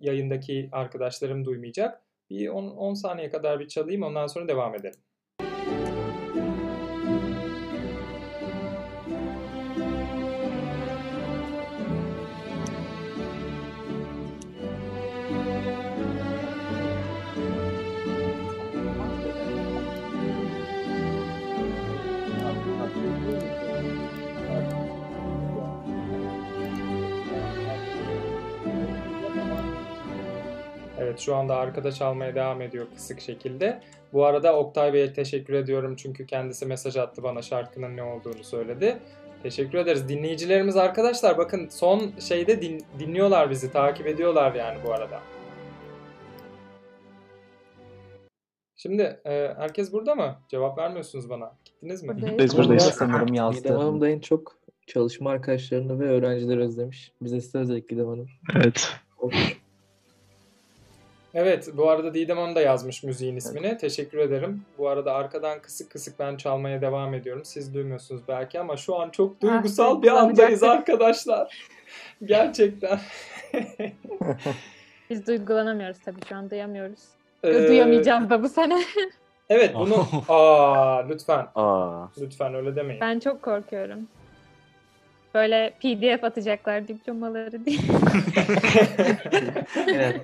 [0.00, 2.02] yayındaki arkadaşlarım duymayacak.
[2.30, 5.00] Bir 10, 10 saniye kadar bir çalayım ondan sonra devam edelim.
[31.12, 33.80] Evet şu anda arkada çalmaya devam ediyor kısık şekilde.
[34.12, 38.98] Bu arada Oktay Bey'e teşekkür ediyorum çünkü kendisi mesaj attı bana şarkının ne olduğunu söyledi.
[39.42, 40.08] Teşekkür ederiz.
[40.08, 45.20] Dinleyicilerimiz arkadaşlar bakın son şeyde din- dinliyorlar bizi, takip ediyorlar yani bu arada.
[48.76, 50.36] Şimdi e, herkes burada mı?
[50.48, 51.52] Cevap vermiyorsunuz bana.
[51.64, 52.16] Gittiniz mi?
[52.38, 52.82] Biz Burada buradayız.
[52.82, 53.58] sanırım yazdı.
[53.62, 54.56] Midem Hanım da en çok
[54.86, 57.12] çalışma arkadaşlarını ve öğrencileri özlemiş.
[57.22, 58.28] Bize size özellikle Midem Hanım.
[58.56, 58.88] Evet.
[61.34, 63.76] Evet, bu arada Didem Hanım da yazmış müziğin ismini.
[63.78, 64.62] Teşekkür ederim.
[64.78, 67.44] Bu arada arkadan kısık kısık ben çalmaya devam ediyorum.
[67.44, 71.68] Siz duymuyorsunuz belki ama şu an çok duygusal Ah, bir andayız arkadaşlar.
[72.24, 72.98] Gerçekten.
[75.10, 77.00] Biz duygulanamıyoruz tabii şu an duyamıyoruz.
[77.44, 78.82] Ee, Duyamayacağız da bu sene.
[79.48, 80.06] Evet, bunu...
[80.28, 81.46] Aa, lütfen.
[81.54, 83.00] Aa, Lütfen öyle demeyin.
[83.00, 84.08] ben çok korkuyorum.
[85.34, 87.78] Böyle PDF atacaklar diplomaları diye.
[89.94, 90.20] Evet.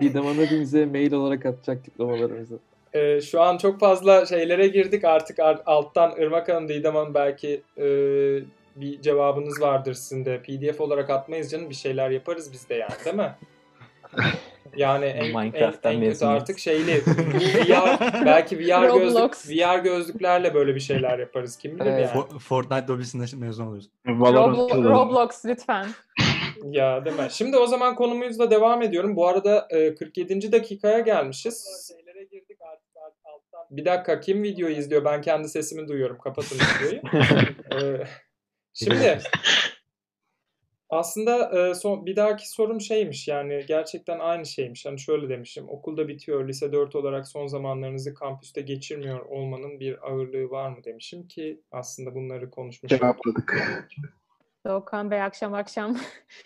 [0.00, 0.24] Didem
[0.60, 2.58] bize mail olarak atacak diplomalarımızı.
[2.94, 5.04] Ee, şu an çok fazla şeylere girdik.
[5.04, 7.86] Artık ar- alttan Irmak Hanım, Didem Hanım belki e,
[8.76, 10.42] bir cevabınız vardır sizin de.
[10.42, 11.70] PDF olarak atmayız canım.
[11.70, 13.34] Bir şeyler yaparız biz de yani değil mi?
[14.76, 16.42] Yani en, en, Minecraft'tan en kötü mezuniyet.
[16.42, 19.34] artık şeyli VR, belki VR, gözlük.
[19.48, 21.56] VR gözlüklerle böyle bir şeyler yaparız.
[21.56, 22.10] Kim bilir Evet.
[22.14, 22.24] yani.
[22.24, 23.90] For- Fortnite lobisinde mezun oluyoruz.
[24.06, 24.90] Valorant Roblo-.
[24.90, 25.86] Roblox lütfen.
[26.64, 27.26] Ya mi?
[27.30, 29.16] Şimdi o zaman konumuzla devam ediyorum.
[29.16, 30.52] Bu arada e, 47.
[30.52, 31.90] dakikaya gelmişiz.
[33.70, 35.04] Bir dakika kim videoyu izliyor?
[35.04, 36.18] Ben kendi sesimi duyuyorum.
[36.18, 37.00] Kapatın videoyu.
[37.72, 38.04] Ee,
[38.74, 39.18] şimdi
[40.94, 44.86] aslında e, son, bir dahaki sorum şeymiş yani gerçekten aynı şeymiş.
[44.86, 45.68] Hani şöyle demişim.
[45.68, 46.48] Okulda bitiyor.
[46.48, 52.14] Lise 4 olarak son zamanlarınızı kampüste geçirmiyor olmanın bir ağırlığı var mı demişim ki aslında
[52.14, 52.92] bunları konuşmuş.
[52.92, 53.00] olduk.
[53.00, 53.78] Cevapladık.
[54.66, 55.96] Doğukan Bey akşam akşam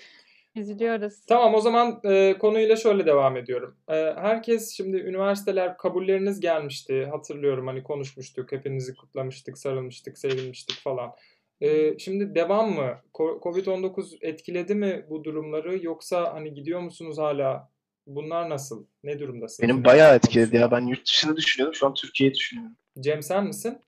[0.57, 1.27] üzülüyoruz.
[1.29, 3.77] Tamam o zaman e, konuyla şöyle devam ediyorum.
[3.89, 7.07] E, herkes şimdi üniversiteler kabulleriniz gelmişti.
[7.11, 8.53] Hatırlıyorum hani konuşmuştuk.
[8.53, 11.13] Hepinizi kutlamıştık, sarılmıştık, sevilmiştik falan.
[11.61, 13.01] E, şimdi devam mı?
[13.15, 17.71] Ko- Covid-19 etkiledi mi bu durumları yoksa hani gidiyor musunuz hala?
[18.07, 18.87] Bunlar nasıl?
[19.05, 19.69] Ne durumdasınız?
[19.69, 20.71] Benim bayağı etkiledi ya.
[20.71, 21.75] Ben yurt dışını düşünüyordum.
[21.75, 22.77] Şu an Türkiye'yi düşünüyorum.
[23.01, 23.79] Cem sen misin?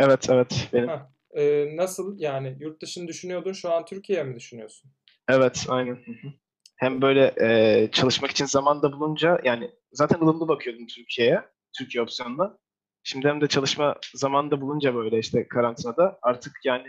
[0.00, 0.68] Evet evet.
[0.72, 0.88] Benim.
[0.88, 1.00] Heh.
[1.34, 4.90] E, nasıl yani yurt dışını düşünüyordun şu an Türkiye mi düşünüyorsun?
[5.28, 5.94] Evet aynen.
[5.94, 6.32] Hı hı.
[6.76, 11.42] Hem böyle e, çalışmak için zaman da bulunca yani zaten ılımlı bakıyordum Türkiye'ye.
[11.78, 12.58] Türkiye opsiyonuna.
[13.02, 16.86] Şimdi hem de çalışma zamanı da bulunca böyle işte karantinada artık yani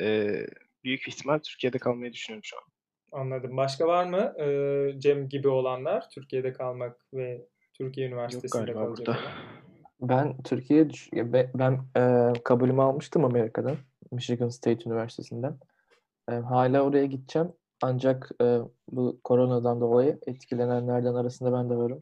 [0.00, 0.46] e,
[0.84, 2.62] büyük ihtimal Türkiye'de kalmayı düşünüyorum şu an.
[3.20, 3.56] Anladım.
[3.56, 9.18] Başka var mı e, Cem gibi olanlar Türkiye'de kalmak ve Türkiye Üniversitesi'nde kalacak burada.
[10.00, 11.10] Ben Türkiye'ye düş-
[11.54, 13.76] ben e, kabulümü almıştım Amerika'dan.
[14.12, 15.58] Michigan State Üniversitesi'nden.
[16.30, 17.52] E, hala oraya gideceğim.
[17.82, 21.98] Ancak e, bu koronadan dolayı etkilenenlerden arasında ben de varım.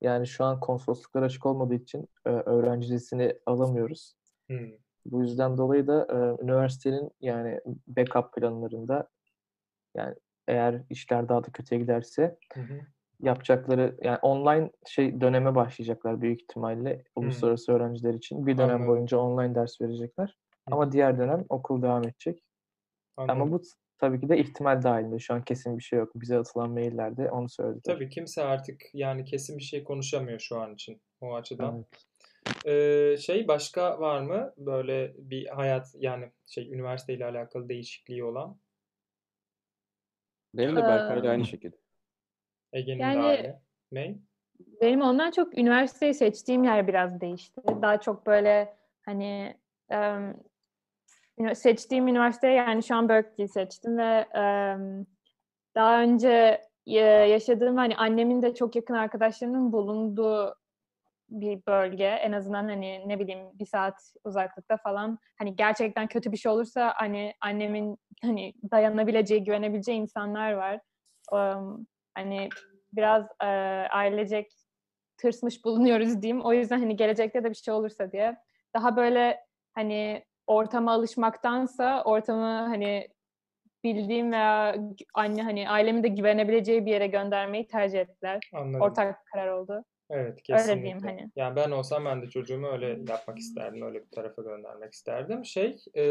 [0.00, 4.14] Yani şu an konsolosluklar açık olmadığı için e, öğrenci listesini alamıyoruz.
[4.46, 4.70] Hmm.
[5.10, 9.08] Bu yüzden dolayı da e, üniversitenin yani backup planlarında
[9.96, 10.14] yani
[10.48, 12.80] eğer işler daha da kötüye giderse Hı hı.
[13.20, 18.46] yapacakları yani online şey döneme başlayacaklar büyük ihtimalle uluslararası öğrenciler için.
[18.46, 18.88] Bir dönem Anladım.
[18.88, 20.26] boyunca online ders verecekler.
[20.68, 20.74] Hı.
[20.74, 22.42] Ama diğer dönem okul devam edecek.
[23.16, 23.42] Anladım.
[23.42, 23.62] Ama bu
[23.98, 25.18] tabii ki de ihtimal dahilinde.
[25.18, 26.12] Şu an kesin bir şey yok.
[26.14, 27.94] Bize atılan maillerde onu söylediler.
[27.94, 31.74] Tabii kimse artık yani kesin bir şey konuşamıyor şu an için o açıdan.
[31.74, 32.07] Evet.
[32.66, 38.56] Ee, şey başka var mı böyle bir hayat yani şey üniversiteyle alakalı değişikliği olan
[40.54, 41.76] benim de Berkay'la aynı şekilde.
[42.72, 43.62] Ege'nin Yani- de aile?
[43.92, 44.18] May?
[44.80, 47.60] Benim ondan çok üniversiteyi seçtiğim yer biraz değişti.
[47.82, 49.56] Daha çok böyle hani
[51.38, 55.06] ünü- seçtiğim üniversite yani şu an Berkeley seçtim ve em,
[55.74, 60.54] daha önce ya- yaşadığım hani annemin de çok yakın arkadaşlarının bulunduğu
[61.30, 62.04] bir bölge.
[62.04, 65.18] En azından hani ne bileyim bir saat uzaklıkta falan.
[65.38, 70.80] Hani gerçekten kötü bir şey olursa hani annemin hani dayanabileceği, güvenebileceği insanlar var.
[71.32, 72.48] Em, hani
[72.92, 73.46] biraz e,
[73.90, 74.52] ailecek
[75.16, 76.44] tırsmış bulunuyoruz diyeyim.
[76.44, 78.36] O yüzden hani gelecekte de bir şey olursa diye
[78.74, 79.40] daha böyle
[79.74, 83.08] hani ortama alışmaktansa ortamı hani
[83.84, 84.76] bildiğim veya
[85.14, 88.50] anne hani ailemin de güvenebileceği bir yere göndermeyi tercih ettiler.
[88.54, 88.80] Anladım.
[88.80, 89.84] Ortak karar oldu.
[90.10, 90.82] Evet Öyle kesinlikle.
[90.82, 91.30] diyeyim hani.
[91.36, 93.82] Yani ben olsam ben de çocuğumu öyle yapmak isterdim.
[93.82, 95.44] Öyle bir tarafa göndermek isterdim.
[95.44, 96.04] Şey, e,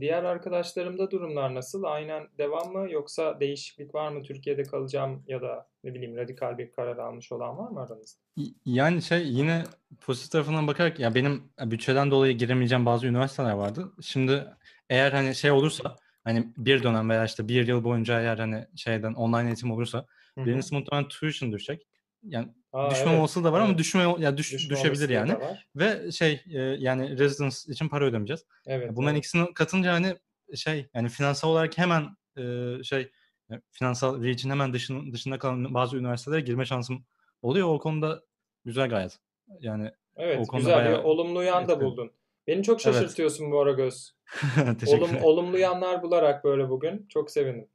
[0.00, 1.82] diğer arkadaşlarımda durumlar nasıl?
[1.82, 4.22] Aynen devam mı yoksa değişiklik var mı?
[4.22, 8.20] Türkiye'de kalacağım ya da ne bileyim radikal bir karar almış olan var mı aranızda?
[8.66, 9.64] Yani şey yine
[10.00, 13.92] pozitif tarafından bakarak ya benim bütçeden dolayı giremeyeceğim bazı üniversiteler vardı.
[14.02, 14.44] Şimdi
[14.90, 19.14] eğer hani şey olursa hani bir dönem veya işte bir yıl boyunca eğer hani şeyden
[19.14, 20.46] online eğitim olursa Hı hı.
[20.46, 21.86] birincisi muhtemelen tuition düşecek.
[22.22, 23.78] Yani Aa, düşme evet, olasılığı da var ama evet.
[23.78, 25.36] düşme ya düş, Düşme düşebilir yani.
[25.76, 28.44] Ve şey e, yani residence için para ödemeyeceğiz.
[28.66, 28.90] Evet.
[28.92, 29.18] Bunların evet.
[29.18, 30.16] ikisini katınca hani
[30.54, 32.42] şey yani finansal olarak hemen e,
[32.82, 33.10] şey
[33.50, 37.04] e, finansal reach'in hemen dışın, dışında kalan bazı üniversitelere girme şansım
[37.42, 37.68] oluyor.
[37.68, 38.22] O konuda
[38.64, 39.18] güzel gayet.
[39.60, 42.12] Yani Evet, o konuda güzel bir olumlu yan da buldun.
[42.46, 42.96] Beni çok Evet.
[42.96, 44.14] şaşırtıyorsun bu ara göz.
[44.80, 45.24] teşekkür Olum, ederim.
[45.24, 47.06] olumlu yanlar bularak böyle bugün.
[47.08, 47.68] Çok sevindim.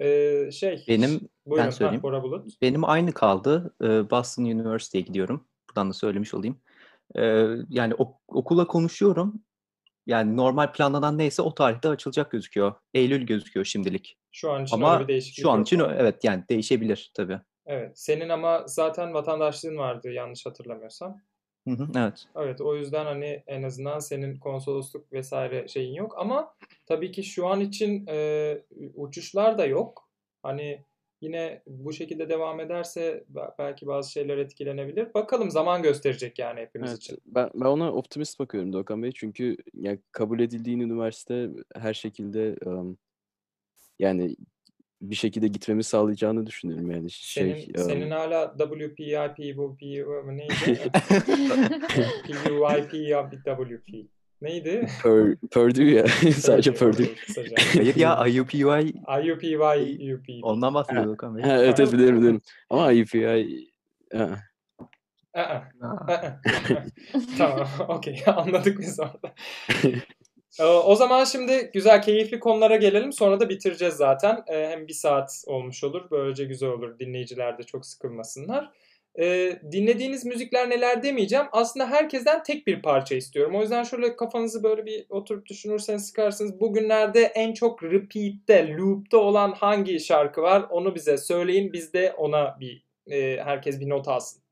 [0.00, 1.58] Ee, şey, Benim buyurun.
[1.64, 2.02] ben Ha, söyleyeyim.
[2.02, 2.62] Bulut.
[2.62, 3.74] Benim aynı kaldı.
[3.82, 5.46] Ee, Boston University'ye gidiyorum.
[5.68, 6.60] Buradan da söylemiş olayım.
[7.16, 9.42] Ee, yani ok- okula konuşuyorum.
[10.06, 12.74] Yani normal planlanan neyse o tarihte açılacak gözüküyor.
[12.94, 14.18] Eylül gözüküyor şimdilik.
[14.32, 17.40] Şu an için Ama bir değişiklik şu an yok için ö- evet yani değişebilir tabii.
[17.66, 17.98] Evet.
[17.98, 21.20] Senin ama zaten vatandaşlığın vardı yanlış hatırlamıyorsam.
[21.68, 22.26] Hı hı, evet.
[22.36, 26.54] Evet o yüzden hani en azından senin konsolosluk vesaire şeyin yok ama
[26.86, 28.58] tabii ki şu an için e,
[28.94, 30.08] uçuşlar da yok.
[30.42, 30.84] Hani
[31.26, 35.14] yine bu şekilde devam ederse be- belki bazı şeyler etkilenebilir.
[35.14, 37.18] Bakalım zaman gösterecek yani hepimiz Evet, için.
[37.26, 39.12] ben, ben ona optimist bakıyorum Doğukan Bey.
[39.14, 42.98] Çünkü yani kabul edildiğin üniversite her şekilde um,
[43.98, 44.36] yani
[45.02, 49.82] bir şekilde gitmemi sağlayacağını düşünüyorum yani Senin şey senin um, hala WPI, PVP
[50.26, 50.80] neydi?
[52.26, 54.15] PUI, PWP.
[54.42, 54.86] Neydi?
[55.02, 57.06] Pur- Purdue ya sadece Purdue.
[57.74, 60.24] Hayır ya IUPUI IUPUI, UP.
[60.42, 61.42] ondan bahsediyor Okan Bey.
[61.44, 62.40] Ha, evet evet biliyorum biliyorum.
[62.70, 63.24] Ama IUPI
[64.12, 64.36] ha, aa.
[67.38, 68.22] Tamam, okey.
[68.26, 69.34] Anladık biz orada.
[70.84, 73.12] O zaman şimdi güzel, keyifli konulara gelelim.
[73.12, 74.44] Sonra da bitireceğiz zaten.
[74.46, 76.10] Ee, Hem bir saat olmuş olur.
[76.10, 76.98] Böylece güzel olur.
[76.98, 78.70] Dinleyiciler de çok sıkılmasınlar.
[79.18, 81.46] Ee, dinlediğiniz müzikler neler demeyeceğim.
[81.52, 83.54] Aslında herkesten tek bir parça istiyorum.
[83.56, 86.60] O yüzden şöyle kafanızı böyle bir oturup düşünürseniz sıkarsınız.
[86.60, 90.66] Bugünlerde en çok repeat'te, loop'ta olan hangi şarkı var?
[90.70, 91.72] Onu bize söyleyin.
[91.72, 94.42] Biz de ona bir e, herkes bir not alsın.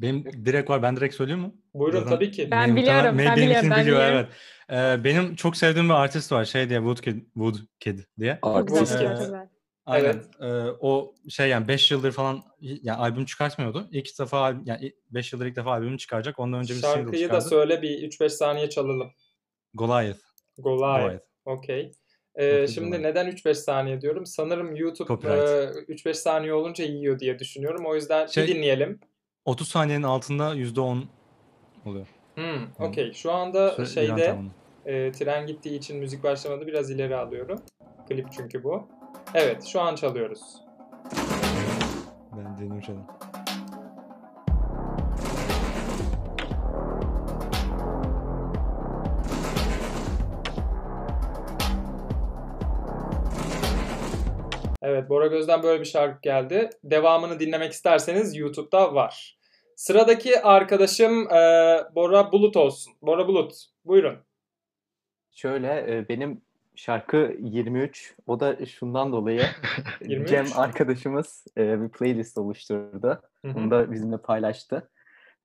[0.00, 0.82] Benim direkt var.
[0.82, 1.52] Ben direkt söyleyeyim mi?
[1.74, 2.48] Buyurun Zaten tabii ki.
[2.50, 4.28] Ben Benim biliyorum, ben biliyorum, ben biliyor, biliyorum.
[4.70, 5.00] evet.
[5.00, 6.44] Ee, benim çok sevdiğim bir artist var.
[6.44, 8.38] Şey diye Woodkid, Woodkid diye.
[8.42, 9.00] Artist.
[9.02, 9.08] Ee.
[9.86, 10.04] Aynen.
[10.06, 10.24] Evet.
[10.40, 13.88] Ee, o şey yani 5 yıldır falan yani albüm çıkartmıyordu.
[13.90, 16.38] İlk defa yani 5 yıldır ilk defa albüm çıkaracak.
[16.38, 17.44] Ondan önce bir single Şarkıyı da çıkardı.
[17.48, 19.10] söyle bir 3-5 saniye çalalım.
[19.74, 20.18] Goliath.
[20.58, 21.02] Goliath.
[21.04, 21.24] Goliath.
[21.44, 21.92] Okey.
[22.34, 24.26] Ee, şimdi neden 3-5 saniye diyorum?
[24.26, 25.38] Sanırım YouTube Copyright.
[25.88, 27.86] e, 3-5 saniye olunca yiyor diye düşünüyorum.
[27.86, 29.00] O yüzden Şey- bir dinleyelim.
[29.44, 31.04] 30 saniyenin altında %10
[31.86, 32.06] oluyor.
[32.34, 33.12] Hmm, okey.
[33.12, 34.36] Şu anda Süre- şeyde
[34.86, 36.66] e, tren gittiği için müzik başlamadı.
[36.66, 37.62] Biraz ileri alıyorum.
[38.08, 38.88] Klip çünkü bu.
[39.34, 40.40] Evet, şu an çalıyoruz.
[42.36, 43.34] Ben dinliyorum şu an.
[54.82, 56.70] Evet, Bora Göz'den böyle bir şarkı geldi.
[56.84, 59.38] Devamını dinlemek isterseniz YouTube'da var.
[59.76, 61.36] Sıradaki arkadaşım e,
[61.94, 62.92] Bora Bulut olsun.
[63.02, 63.52] Bora Bulut,
[63.84, 64.18] buyurun.
[65.30, 66.43] Şöyle e, benim
[66.74, 68.14] şarkı 23.
[68.26, 69.42] O da şundan dolayı
[70.06, 70.30] 23?
[70.30, 73.22] Cem arkadaşımız e, bir playlist oluşturdu.
[73.44, 74.88] Bunu da bizimle paylaştı.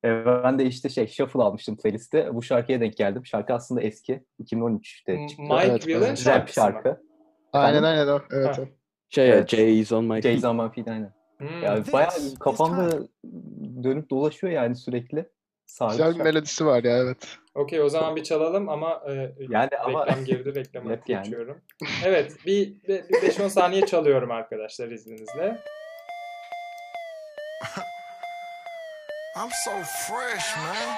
[0.06, 2.36] E, Ben de işte şey Shuffle almıştım playlistte.
[2.36, 3.26] Bu şarkıya denk geldim.
[3.26, 4.24] Şarkı aslında eski.
[4.44, 5.44] 2013'te M- çıktı.
[5.44, 6.18] Mike Evet, Will'in evet.
[6.18, 6.66] Şarkısı mı?
[6.72, 7.02] şarkı.
[7.54, 8.08] Aynen aynen.
[8.32, 8.48] Evet.
[8.48, 8.54] Ha.
[8.58, 8.74] evet.
[9.10, 9.50] Şey Evet.
[9.50, 10.22] Jay is on my
[10.72, 10.88] feet.
[10.88, 11.14] Aynen.
[11.38, 11.64] Hmm.
[11.64, 12.90] Yani bayağı kafamda
[13.84, 15.30] dönüp dolaşıyor yani sürekli.
[15.70, 16.24] Sardı Güzel bir şarkı.
[16.24, 17.38] melodisi var ya evet.
[17.56, 21.36] Okey o zaman bir çalalım ama e, Yani ama- reklam girdi reklama Rap yani.
[22.06, 25.58] Evet bir, bir 5-10 saniye çalıyorum arkadaşlar izninizle.
[29.36, 30.96] I'm so fresh, man.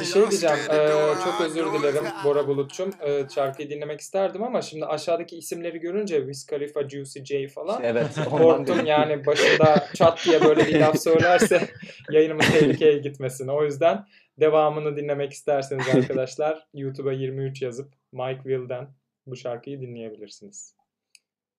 [0.00, 0.56] Bir şey diyeceğim.
[0.70, 0.88] eee,
[1.24, 2.90] çok özür dilerim Bora Bulut'cum.
[3.06, 8.06] Eee, şarkıyı dinlemek isterdim ama şimdi aşağıdaki isimleri görünce Wiz Khalifa, Juicy J falan Evet.
[8.18, 11.68] ondan korktum yani başında çat diye böyle bir laf söylerse
[12.10, 13.52] yayınımın tehlikeye gitmesini.
[13.52, 14.04] O yüzden
[14.40, 18.88] devamını dinlemek isterseniz arkadaşlar YouTube'a 23 yazıp Mike Will'den
[19.26, 20.74] bu şarkıyı dinleyebilirsiniz.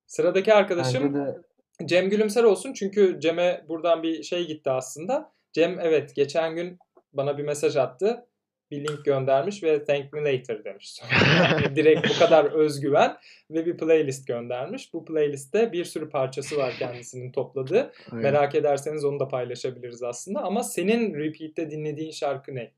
[0.07, 1.37] Sıradaki arkadaşım de
[1.85, 5.31] Cem Gülümser olsun çünkü Cem'e buradan bir şey gitti aslında.
[5.53, 6.79] Cem evet geçen gün
[7.13, 8.25] bana bir mesaj attı.
[8.71, 11.01] Bir link göndermiş ve thank me later demiş.
[11.35, 13.17] Yani direkt bu kadar özgüven
[13.51, 14.93] ve bir playlist göndermiş.
[14.93, 17.93] Bu playlistte bir sürü parçası var kendisinin topladığı.
[18.13, 18.23] Evet.
[18.23, 20.41] Merak ederseniz onu da paylaşabiliriz aslında.
[20.41, 22.71] Ama senin repeat'te dinlediğin şarkı ne?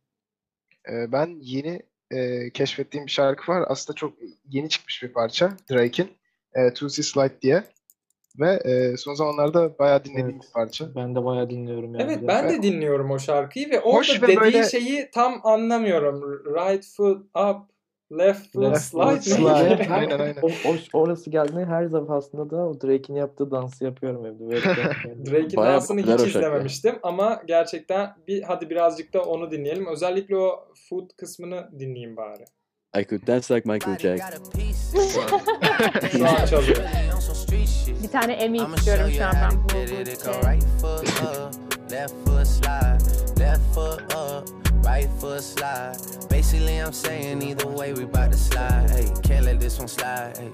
[0.90, 3.66] Ee, ben yeni e, keşfettiğim bir şarkı var.
[3.68, 4.14] Aslında çok
[4.50, 5.58] yeni çıkmış bir parça.
[5.72, 6.12] Drake'in.
[6.54, 7.64] E, Tuesday Slide diye.
[8.42, 10.42] Ve e, son zamanlarda bayağı dinlediğim Evet.
[10.44, 10.96] bir parça.
[10.96, 12.04] Ben de bayağı dinliyorum yani.
[12.04, 16.22] Evet ben de dinliyorum o şarkıyı ve orada Hoş ve dediği böyle- şeyi tam anlamıyorum.
[16.46, 17.58] Right foot up,
[18.20, 19.22] left foot Left slide.
[19.22, 19.88] slide.
[19.94, 20.36] Aynen, aynen.
[20.42, 24.50] O, o- orası geldiğinde her defasında da o Drake'in yaptığı dansı yapıyorum evde.
[24.50, 24.62] Böyle
[25.32, 26.24] Drake'in Bayağı dansını hiç şarkı.
[26.28, 29.88] izlememiştim ama gerçekten bir hadi birazcık da onu dinleyelim.
[29.88, 32.46] Özellikle o foot kısmını dinleyeyim bari.
[33.00, 34.44] I could dance like Michael Jackson.
[36.12, 36.78] Şu an çalıyor.
[38.04, 39.98] Bir tane Emmy istiyorum şu an ben bu, bu şey.
[40.54, 44.50] Right foot up, left foot slide, left foot up,
[44.88, 46.32] right foot slide.
[46.32, 48.90] Basically, I'm saying either way we bout to slide.
[48.90, 50.38] Hey, can't let this one slide.
[50.38, 50.50] Hey,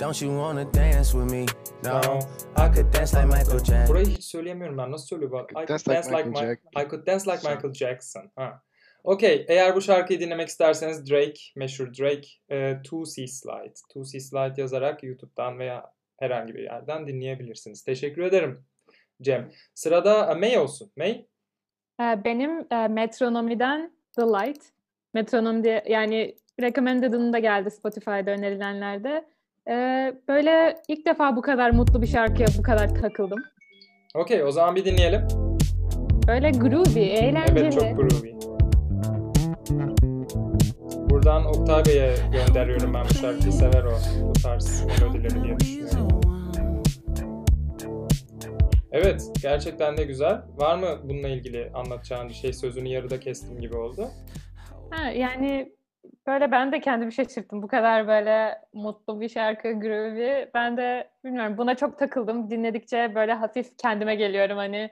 [0.00, 1.46] don't you wanna dance with me?
[1.84, 2.18] No, No,
[2.56, 3.88] I could dance like Michael Jackson.
[3.88, 4.90] Burayı hiç söyleyemiyorum ben.
[4.92, 5.36] Nasıl söylüyor bu?
[5.62, 8.30] I could dance like, Michael Mi- I could dance like Michael Jackson.
[8.36, 8.62] Ha.
[9.04, 9.46] Okey.
[9.48, 13.74] Eğer bu şarkıyı dinlemek isterseniz Drake, meşhur Drake, e, 2C Slide.
[13.94, 17.82] 2C Slide yazarak YouTube'dan veya herhangi bir yerden dinleyebilirsiniz.
[17.84, 18.64] Teşekkür ederim
[19.22, 19.50] Cem.
[19.74, 20.90] Sırada e, May olsun.
[20.96, 21.26] May?
[22.00, 24.62] Ee, Benim e, Metronomi'den The Light.
[25.14, 29.24] Metronom diye yani Recommended'ın da geldi Spotify'da önerilenlerde.
[30.28, 33.42] Böyle ilk defa bu kadar mutlu bir şarkıya bu kadar takıldım.
[34.14, 35.20] Okey o zaman bir dinleyelim.
[36.28, 37.60] Böyle groovy, eğlenceli.
[37.60, 38.35] Evet çok groovy.
[41.26, 43.98] Buradan Oktay Bey'e gönderiyorum ben bu şarkıyı sever o.
[44.28, 46.20] Bu tarz melodileri diye düşünüyorum.
[48.92, 50.42] Evet gerçekten de güzel.
[50.56, 52.52] Var mı bununla ilgili anlatacağın bir şey?
[52.52, 54.08] Sözünü yarıda kestim gibi oldu.
[54.90, 55.72] Ha, yani
[56.26, 57.62] böyle ben de kendimi şaşırttım.
[57.62, 60.48] Bu kadar böyle mutlu bir şarkı, groovy.
[60.54, 62.50] Ben de bilmiyorum buna çok takıldım.
[62.50, 64.90] Dinledikçe böyle hafif kendime geliyorum hani.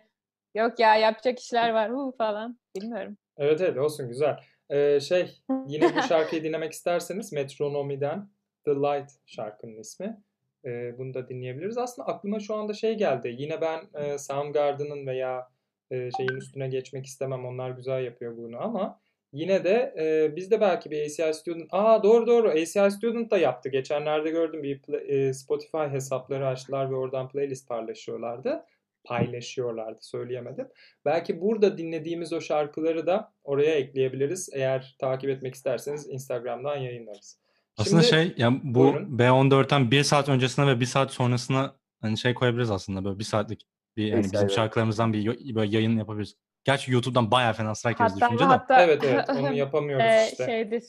[0.54, 2.58] Yok ya yapacak işler var hu falan.
[2.76, 3.16] Bilmiyorum.
[3.36, 4.36] Evet evet olsun güzel.
[4.74, 8.28] Ee, şey yine bu şarkıyı dinlemek isterseniz Metronomi'den
[8.64, 10.22] The Light şarkının ismi.
[10.64, 11.78] Ee, bunu da dinleyebiliriz.
[11.78, 13.34] Aslında aklıma şu anda şey geldi.
[13.38, 15.48] Yine ben e, Soundgarden'ın veya
[15.90, 17.44] e, şeyin üstüne geçmek istemem.
[17.44, 19.00] Onlar güzel yapıyor bunu ama
[19.32, 21.68] yine de e, biz de belki bir ACI Student...
[21.70, 23.68] Aa doğru doğru ACI Student da yaptı.
[23.68, 28.64] Geçenlerde gördüm bir pla- e, Spotify hesapları açtılar ve oradan playlist paylaşıyorlardı.
[29.04, 30.68] Paylaşıyorlardı söyleyemedim.
[31.04, 34.48] Belki burada dinlediğimiz o şarkıları da oraya ekleyebiliriz.
[34.52, 37.38] Eğer takip etmek isterseniz Instagram'dan yayınlarız.
[37.76, 39.18] Aslında Şimdi- şey ya bu Buyurun.
[39.18, 43.66] B14'ten bir saat öncesine ve bir saat sonrasına hani şey koyabiliriz aslında böyle bir saatlik
[43.96, 46.36] bir yani bizim şarkılarımızdan bir böyle yayın yapabiliriz.
[46.64, 48.44] Gerçi YouTube'dan bayağı fena strike Hatta düşünce de.
[48.44, 50.46] hatta Evet evet onu yapamıyoruz işte.
[50.46, 50.80] şeyde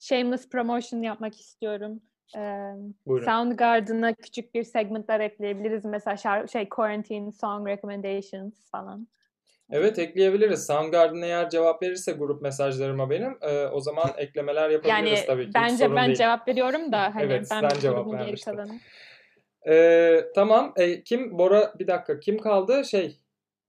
[0.00, 2.00] shameless promotion yapmak istiyorum.
[2.36, 2.72] Ee,
[3.06, 3.26] Buyurun.
[3.26, 5.84] Soundgarden'a küçük bir segmentler ekleyebiliriz.
[5.84, 9.08] Mesela şar- şey quarantine song recommendations falan.
[9.70, 10.66] Evet ekleyebiliriz.
[10.66, 15.54] Soundgarden eğer cevap verirse grup mesajlarıma benim e, o zaman eklemeler yapabiliriz Yani tabii ki.
[15.54, 16.18] Bence sorun ben değil.
[16.18, 18.80] cevap veriyorum da hani Evet, ben, sen cevap vermiştin.
[19.68, 20.72] E, tamam.
[20.76, 21.38] E, kim?
[21.38, 22.20] Bora bir dakika.
[22.20, 22.84] Kim kaldı?
[22.84, 23.20] Şey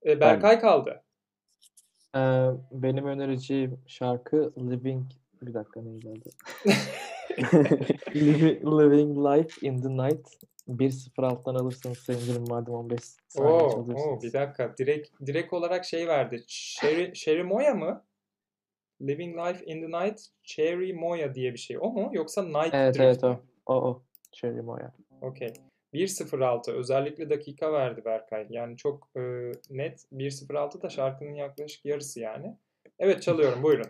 [0.06, 1.02] e, Berkay kaldı.
[2.16, 5.10] Ee, benim önereceğim şarkı Living
[5.42, 6.30] bir dakika neydi adı?
[8.14, 10.28] Living, Life in the Night
[10.68, 14.74] 1-0 alttan alırsanız sevinirim madem 15 saniye Oo, oo, bir dakika.
[14.78, 16.44] Direkt direkt olarak şey verdi.
[16.48, 18.04] Sherry, Sherry Moya mı?
[19.02, 21.78] Living Life in the Night Cherry Moya diye bir şey.
[21.80, 22.10] O mu?
[22.12, 23.40] Yoksa Night Evet Drift evet o.
[23.66, 24.02] O o.
[24.32, 24.92] Cherry Moya.
[25.20, 25.52] Okey.
[25.94, 28.46] 1.06 özellikle dakika verdi Berkay.
[28.50, 29.20] Yani çok e,
[29.70, 30.06] net.
[30.12, 32.56] 1.06 da şarkının yaklaşık yarısı yani.
[33.00, 33.86] Evet çalıyorum buyurun.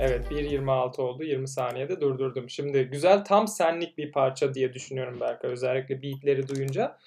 [0.00, 1.24] Evet 1.26 oldu.
[1.24, 2.50] 20 saniyede durdurdum.
[2.50, 5.50] Şimdi güzel tam senlik bir parça diye düşünüyorum Berkay.
[5.50, 6.98] Özellikle beatleri duyunca.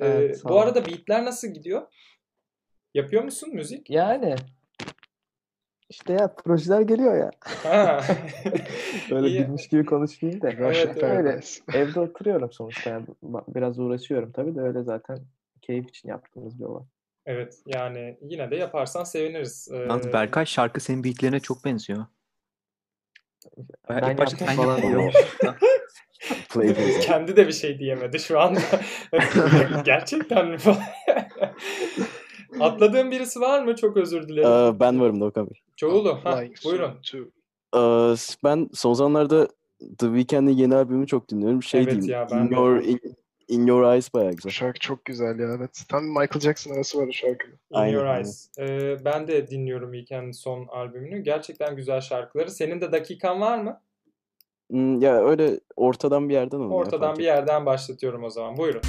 [0.00, 1.82] E, Evet, sağ bu arada beatler nasıl gidiyor?
[2.96, 3.90] Yapıyor musun müzik?
[3.90, 4.36] Yani
[5.88, 7.30] işte ya projeler geliyor ya.
[7.40, 8.00] Ha.
[9.10, 9.40] Böyle İyi.
[9.40, 10.50] bilmiş gibi konuşmayayım da.
[10.50, 11.02] Evet, evet.
[11.02, 11.40] Öyle
[11.78, 12.90] evde oturuyorum sonuçta.
[12.90, 13.06] Yani
[13.48, 15.18] biraz uğraşıyorum tabii de öyle zaten
[15.62, 16.84] keyif için yaptığımız bir olay.
[17.26, 19.68] Evet yani yine de yaparsan seviniriz.
[19.72, 22.06] Ee, Yalnız Berkay şarkı senin beatlerine çok benziyor.
[23.88, 25.12] Ben ilk başta falan yapıyordun.
[25.40, 27.00] diyor.
[27.00, 28.60] Kendi de bir şey diyemedi şu anda.
[29.84, 30.82] Gerçekten mi falan.
[32.60, 33.76] Atladığım birisi var mı?
[33.76, 34.48] Çok özür dilerim.
[34.48, 35.60] Aa, ben varım Doğukan Bey.
[35.76, 36.18] Çoğulu.
[36.24, 36.90] Ha, buyurun.
[37.72, 39.48] Aa, ben son zamanlarda
[39.98, 41.62] The Weeknd'in yeni albümünü çok dinliyorum.
[41.62, 42.10] Şey Evet diyeyim.
[42.12, 43.00] ya, ben in, your, in,
[43.48, 44.50] in Your Eyes bayağı güzel.
[44.52, 45.84] şarkı çok güzel ya evet.
[45.88, 47.52] Tam Michael Jackson arası var o şarkının.
[47.54, 48.06] In Aynen, Your.
[48.06, 48.50] Eyes.
[48.58, 51.22] Ee, ben de dinliyorum Weekend'in son albümünü.
[51.22, 52.50] Gerçekten güzel şarkıları.
[52.50, 53.80] Senin de dakikan var mı?
[54.70, 56.70] Hmm, ya öyle ortadan bir yerden alıyor.
[56.80, 58.56] Ortadan bir yerden başlatıyorum o zaman.
[58.56, 58.80] Buyurun.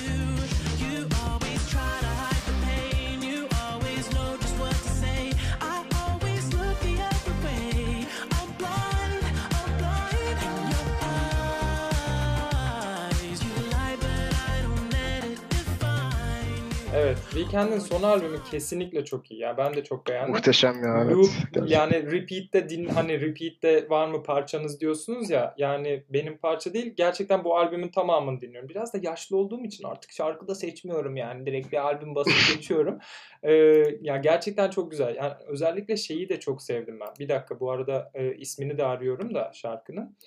[17.08, 19.40] Evet, Weekend'in son albümü kesinlikle çok iyi.
[19.40, 20.36] Ya ben de çok beğendim.
[20.36, 21.16] Muhteşem ya evet.
[21.16, 21.66] Loop, Gerçekten.
[21.66, 25.56] yani repeat'te din hani repeat'te var mı parçanız diyorsunuz ya.
[25.58, 26.94] Yani benim parça değil.
[26.98, 28.70] Gerçekten bu albümün tamamını dinliyorum.
[28.70, 31.46] Biraz da yaşlı olduğum için artık şarkı da seçmiyorum yani.
[31.46, 33.00] Direkt bir albüm basıp geçiyorum.
[33.44, 33.54] Ee,
[34.02, 35.16] ya gerçekten çok güzel.
[35.16, 37.10] Yani özellikle şeyi de çok sevdim ben.
[37.20, 40.18] Bir dakika bu arada e, ismini de arıyorum da şarkının.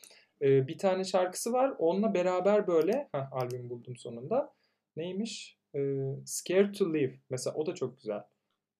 [0.42, 1.72] Ee, bir tane şarkısı var.
[1.78, 4.52] Onunla beraber böyle heh, albüm buldum sonunda.
[4.96, 5.59] Neymiş?
[5.74, 5.80] Ee,
[6.26, 7.12] Scared to Live.
[7.30, 8.20] Mesela o da çok güzel.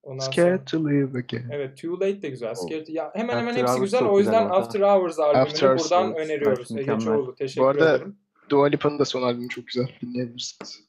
[0.03, 1.49] Ondan sonra- Scared to live again.
[1.53, 2.55] Evet, Too Late de güzel.
[2.55, 4.03] Scared ya hemen hemen After hepsi Hours güzel.
[4.05, 4.57] O yüzden güzel.
[4.57, 6.26] After Hours albümünü After Hours, buradan evet.
[6.26, 6.68] öneriyoruz.
[6.72, 6.99] Evet, Ege.
[6.99, 7.34] Çoğulu.
[7.34, 8.16] Teşekkür Bu arada- ederim.
[8.51, 9.88] Dua Lipa'nın da son albümü çok güzel.
[10.03, 10.80] Dinleyebilirsiniz.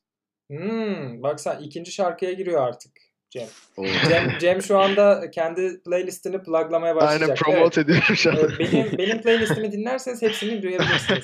[0.51, 2.91] Hmm, bak sen ikinci şarkıya giriyor artık
[3.29, 3.47] Cem.
[3.77, 3.85] Oo.
[4.09, 7.29] Cem, Cem şu anda kendi playlistini pluglamaya başlayacak.
[7.29, 8.37] Aynen promote ediyorum şu an.
[8.39, 11.23] Evet, benim, benim playlistimi dinlerseniz hepsini duyabilirsiniz.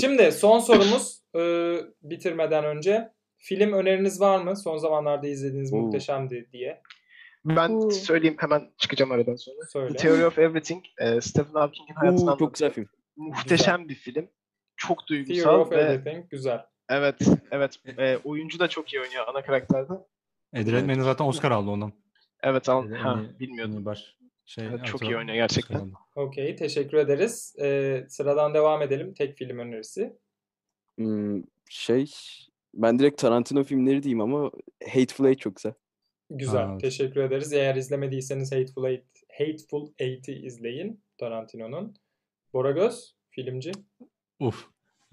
[0.00, 1.40] Şimdi son sorumuz e,
[2.02, 3.10] bitirmeden önce.
[3.44, 4.56] Film öneriniz var mı?
[4.56, 5.76] Son zamanlarda izlediğiniz Oo.
[5.76, 6.82] muhteşemdi diye.
[7.44, 7.90] Ben Oo.
[7.90, 9.56] söyleyeyim hemen çıkacağım aradan sonra.
[9.72, 9.88] Söyle.
[9.88, 12.48] The Theory of Everything, e, Stephen Hawking'in hayatını Oo, anlatıyor.
[12.48, 12.88] çok güzel film.
[13.16, 14.28] Muhteşem bir film.
[14.76, 16.30] Çok Theory duygusal of ve Everything.
[16.30, 16.60] Güzel.
[16.88, 17.16] evet
[17.50, 19.92] evet e, oyuncu da çok iyi oynuyor ana karakterde.
[20.54, 21.92] Eddie Redmayne zaten Oscar aldı ondan.
[22.42, 23.84] Evet al ha, bilmiyordum.
[23.84, 25.92] baş şey Evet, çok iyi oynuyor gerçekten.
[26.16, 26.56] Okey.
[26.56, 27.56] Teşekkür ederiz.
[27.62, 29.14] E, sıradan devam edelim.
[29.14, 30.18] Tek film önerisi.
[30.98, 32.12] Hmm, şey
[32.74, 34.50] ben direkt Tarantino filmleri diyeyim ama
[34.94, 35.72] Hateful Eight çok güzel.
[36.30, 36.66] Güzel.
[36.66, 36.80] Aa, evet.
[36.80, 37.52] Teşekkür ederiz.
[37.52, 39.04] Eğer izlemediyseniz Hateful Eight,
[39.38, 41.04] Hateful Eight'i izleyin.
[41.18, 41.94] Tarantino'nun.
[42.52, 43.72] Bora Göz, filmci.
[44.40, 44.66] Uf.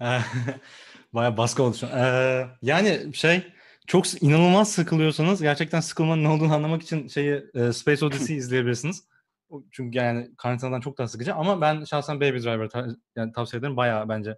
[1.12, 1.92] Baya baskı oldu şu an.
[1.98, 3.42] Ee, yani şey
[3.86, 9.04] çok inanılmaz sıkılıyorsanız gerçekten sıkılmanın ne olduğunu anlamak için şeyi e, Space Odyssey izleyebilirsiniz.
[9.48, 13.58] O- Çünkü yani karantinadan çok daha sıkıcı ama ben şahsen Baby Driver ta- yani tavsiye
[13.60, 13.76] ederim.
[13.76, 14.36] Bayağı bence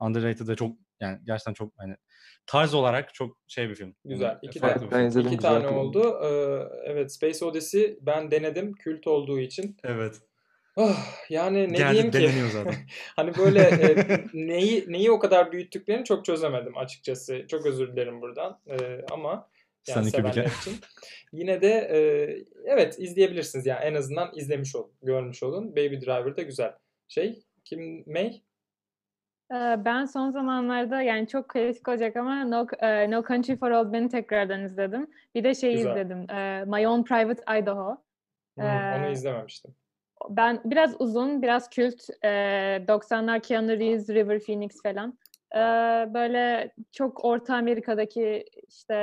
[0.00, 1.96] underrated ve çok yani gerçekten çok hani
[2.46, 3.94] tarz olarak çok şey bir film.
[4.04, 4.26] Güzel.
[4.26, 5.26] Yani İki farklı tane, bir film.
[5.26, 5.76] İki güzel tane film.
[5.76, 6.20] oldu.
[6.24, 6.28] Ee,
[6.84, 8.72] evet Space Odyssey ben denedim.
[8.72, 9.76] Kült olduğu için.
[9.84, 10.20] Evet.
[10.76, 12.50] Ah, yani ne Geldi diyeyim ki?
[12.52, 12.74] zaten.
[13.16, 17.46] hani böyle e, neyi neyi o kadar büyüttüklerini çok çözemedim açıkçası.
[17.48, 18.60] Çok özür dilerim buradan.
[18.66, 19.48] Ee, ama
[19.88, 20.74] yani Sen sevenler için.
[21.32, 21.98] Yine de e,
[22.64, 23.66] evet izleyebilirsiniz.
[23.66, 25.76] Yani en azından izlemiş olun, görmüş olun.
[25.76, 26.74] Baby Driver da güzel.
[27.08, 28.42] Şey kim May?
[29.52, 33.90] Ee, Ben son zamanlarda yani çok klasik olacak ama No, e, no Country for Old
[33.90, 35.10] Men'i tekrardan izledim.
[35.34, 35.90] Bir de şeyi Güzel.
[35.90, 36.30] izledim.
[36.30, 37.96] e, My Own Private Idaho.
[38.58, 39.74] Hmm, onu Ee, izlememiştim.
[40.30, 42.02] Ben biraz uzun, biraz kült.
[42.24, 42.28] e,
[42.88, 45.18] 90'lar Keanu Reeves, River Phoenix falan.
[45.54, 45.58] E,
[46.14, 48.94] böyle çok Orta Amerika'daki işte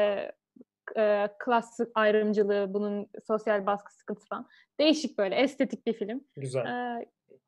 [0.97, 4.47] e, klas ayrımcılığı, bunun sosyal baskı sıkıntısı falan.
[4.79, 6.23] Değişik böyle estetik bir film.
[6.37, 6.65] Güzel.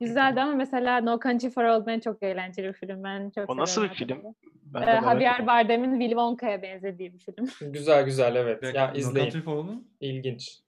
[0.02, 3.04] E, güzeldi ama mesela No Country for Old Men çok eğlenceli bir film.
[3.04, 4.18] Ben çok O nasıl bir film?
[4.66, 5.48] Ben E, merak Javier.
[5.48, 7.48] Bardem'in Willy Wonka'ya benzediği bir film.
[7.74, 8.62] Güzel güzel evet.
[8.62, 9.30] Bir Ya dakika, No izleyin.
[9.32, 9.84] Country for Old Men?
[10.00, 10.60] İlginç.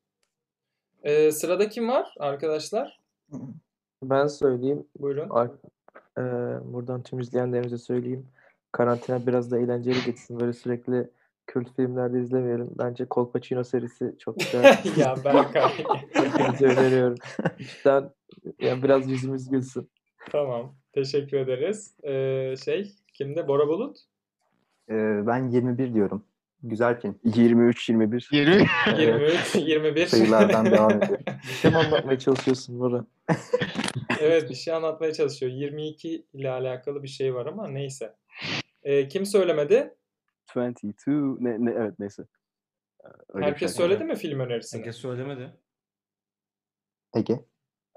[1.03, 2.99] Ee, sırada kim var arkadaşlar?
[4.03, 4.87] Ben söyleyeyim.
[4.99, 5.29] Buyurun.
[5.29, 5.51] Ar-
[6.17, 6.23] Eee,
[6.63, 8.27] buradan tüm izleyenlerimize söyleyeyim.
[8.71, 10.39] Karantina biraz da eğlenceli geçsin.
[10.39, 11.09] Böyle sürekli
[11.47, 12.69] kült filmlerde izlemeyelim.
[12.77, 14.77] Bence Colpacino serisi çok güzel.
[14.97, 15.71] ya Berkay.
[16.13, 17.15] Hepinize öneriyorum.
[17.57, 18.09] Cidden
[18.59, 19.89] yani biraz yüzümüz gülsün.
[20.31, 20.75] tamam.
[20.93, 21.95] Teşekkür ederiz.
[22.03, 23.47] Ee, şey kimde?
[23.47, 23.97] Bora Bulut?
[24.89, 26.25] Ee, ben 21 diyorum.
[26.63, 27.19] Güzel film.
[27.25, 28.35] 23-21.
[28.35, 30.07] 20 23, 21.
[30.07, 31.23] Sayılardan devam ediyorum.
[31.43, 33.05] Bir şey mi anlatmaya çalışıyorsun Bora?
[34.19, 35.51] evet bir şey anlatmaya çalışıyor.
[35.51, 38.13] 22 ile alakalı bir şey var ama neyse.
[38.83, 39.93] Ee, kim söylemedi?
[40.55, 41.11] 22
[41.43, 42.23] ne, ne evet neyse.
[43.05, 43.77] Ee, öyle Herkes şey.
[43.77, 44.79] söyledi mi film önerisini?
[44.79, 45.53] Herkes söylemedi.
[47.15, 47.33] Ege.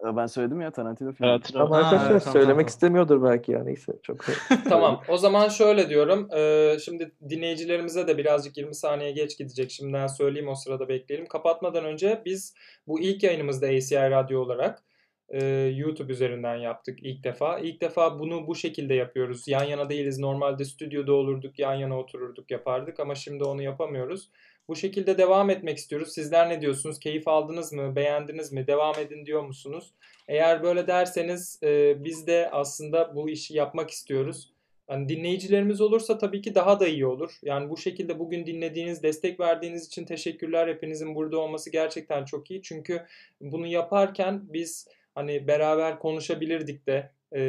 [0.07, 1.29] Ee, Ben söyledim ya Tarantino filmi.
[1.29, 1.61] Tarantino.
[1.63, 2.67] Ama Ha, arkadaşlar evet, tamam, söylemek tamam.
[2.67, 3.65] istemiyordur belki ya.
[3.65, 4.25] Neyse çok
[4.69, 5.03] Tamam.
[5.09, 6.29] O zaman şöyle diyorum.
[6.37, 9.71] Ee, şimdi dinleyicilerimize de birazcık 20 saniye geç gidecek.
[9.71, 11.27] Şimdiden söyleyeyim o sırada bekleyelim.
[11.27, 12.55] Kapatmadan önce biz
[12.87, 14.83] bu ilk yayınımızda ACI Radyo olarak
[15.29, 15.45] e,
[15.77, 17.59] YouTube üzerinden yaptık ilk defa.
[17.59, 19.49] İlk defa bunu bu şekilde yapıyoruz.
[19.49, 20.19] Yan yana değiliz.
[20.19, 24.31] Normalde stüdyoda olurduk, yan yana otururduk, yapardık ama şimdi onu yapamıyoruz.
[24.69, 26.15] Bu şekilde devam etmek istiyoruz.
[26.15, 27.01] Sizler ne diyorsunuz?
[27.01, 27.97] Keyif aldınız mı?
[27.97, 28.67] Beğendiniz mi?
[28.67, 29.93] Devam edin diyor musunuz?
[30.29, 34.53] Eğer böyle derseniz e, biz de aslında bu işi yapmak istiyoruz.
[34.89, 37.39] Hani dinleyicilerimiz olursa tabii ki daha da iyi olur.
[37.43, 40.69] Yani bu şekilde bugün dinlediğiniz, destek verdiğiniz için teşekkürler.
[40.69, 42.63] Hepinizin burada olması gerçekten çok iyi.
[42.63, 43.03] Çünkü
[43.41, 47.41] bunu yaparken biz hani beraber konuşabilirdik de e,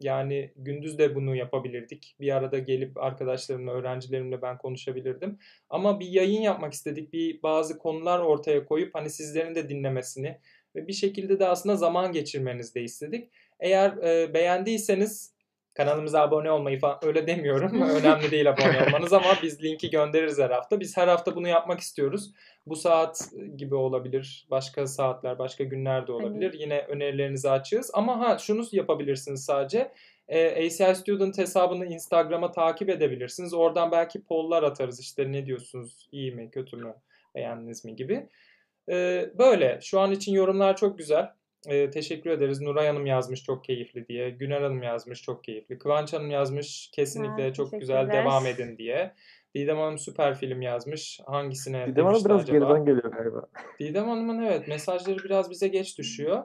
[0.00, 2.16] yani gündüz de bunu yapabilirdik.
[2.20, 5.38] Bir arada gelip arkadaşlarımla, öğrencilerimle ben konuşabilirdim.
[5.70, 7.12] Ama bir yayın yapmak istedik.
[7.12, 10.38] Bir bazı konular ortaya koyup hani sizlerin de dinlemesini
[10.74, 13.30] ve bir şekilde de aslında zaman geçirmenizi de istedik.
[13.60, 15.37] Eğer e, beğendiyseniz
[15.78, 17.82] kanalımıza abone olmayı falan öyle demiyorum.
[17.90, 20.80] Önemli değil abone olmanız ama biz linki göndeririz her hafta.
[20.80, 22.32] Biz her hafta bunu yapmak istiyoruz.
[22.66, 24.46] Bu saat gibi olabilir.
[24.50, 26.52] Başka saatler, başka günler de olabilir.
[26.58, 27.90] Yine önerilerinizi açığız.
[27.94, 29.92] Ama ha şunu yapabilirsiniz sadece.
[30.28, 33.54] E, ACI Student hesabını Instagram'a takip edebilirsiniz.
[33.54, 35.00] Oradan belki polllar atarız.
[35.00, 36.08] İşte ne diyorsunuz?
[36.12, 36.94] İyi mi, kötü mü,
[37.34, 38.28] beğendiniz mi gibi.
[38.90, 39.78] E, böyle.
[39.82, 41.37] Şu an için yorumlar çok güzel.
[41.66, 42.60] Ee, teşekkür ederiz.
[42.60, 44.30] Nuray Hanım yazmış çok keyifli diye.
[44.30, 45.78] Güner Hanım yazmış çok keyifli.
[45.78, 49.14] Kıvanç Hanım yazmış kesinlikle Ha, çok güzel devam edin diye.
[49.54, 51.20] Didem Hanım süper film yazmış.
[51.26, 52.58] Hangisine Didem Hanım biraz acaba?
[52.58, 53.46] geriden geliyor galiba.
[53.80, 56.44] Didem Hanım'ın evet mesajları biraz bize geç düşüyor.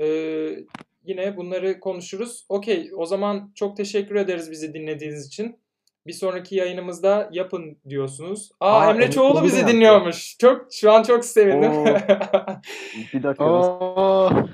[0.00, 0.56] Ee,
[1.04, 2.46] yine bunları konuşuruz.
[2.48, 5.58] Okey o zaman çok teşekkür ederiz bizi dinlediğiniz için.
[6.06, 8.50] Bir sonraki yayınımızda yapın diyorsunuz.
[8.60, 9.72] Aa, Aa, Emre Emre Çoğulu bizi yaptı.
[9.72, 10.38] dinliyormuş.
[10.38, 11.72] Çok şu an çok sevindim.
[11.72, 11.84] Oo.
[13.14, 13.44] Bir dakika.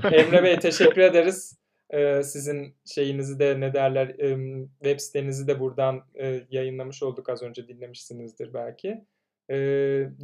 [0.12, 1.58] Emre Bey teşekkür ederiz.
[1.90, 7.42] Ee, sizin şeyinizi de ne derler em, web sitenizi de buradan e, yayınlamış olduk az
[7.42, 9.04] önce dinlemişsinizdir belki.
[9.50, 9.56] Ee,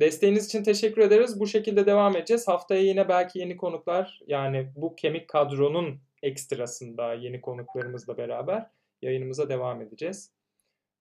[0.00, 1.40] desteğiniz için teşekkür ederiz.
[1.40, 2.48] Bu şekilde devam edeceğiz.
[2.48, 8.66] Haftaya yine belki yeni konuklar yani bu kemik kadronun ekstrasında yeni konuklarımızla beraber
[9.02, 10.30] yayınımıza devam edeceğiz.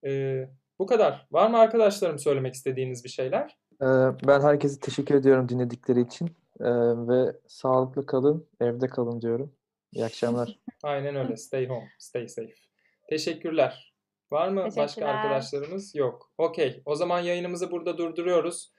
[0.04, 1.26] Ee, bu kadar.
[1.32, 3.56] Var mı arkadaşlarım söylemek istediğiniz bir şeyler?
[4.26, 6.26] Ben herkese teşekkür ediyorum dinledikleri için.
[6.60, 6.64] Ee,
[7.08, 9.52] ve sağlıklı kalın, evde kalın diyorum.
[9.92, 10.58] İyi akşamlar.
[10.82, 11.36] Aynen öyle.
[11.36, 12.54] Stay home, stay safe.
[13.08, 13.94] Teşekkürler.
[14.30, 15.94] Var mı başka arkadaşlarımız?
[15.94, 16.30] Yok.
[16.38, 16.82] Okey.
[16.84, 18.72] O zaman yayınımızı burada durduruyoruz.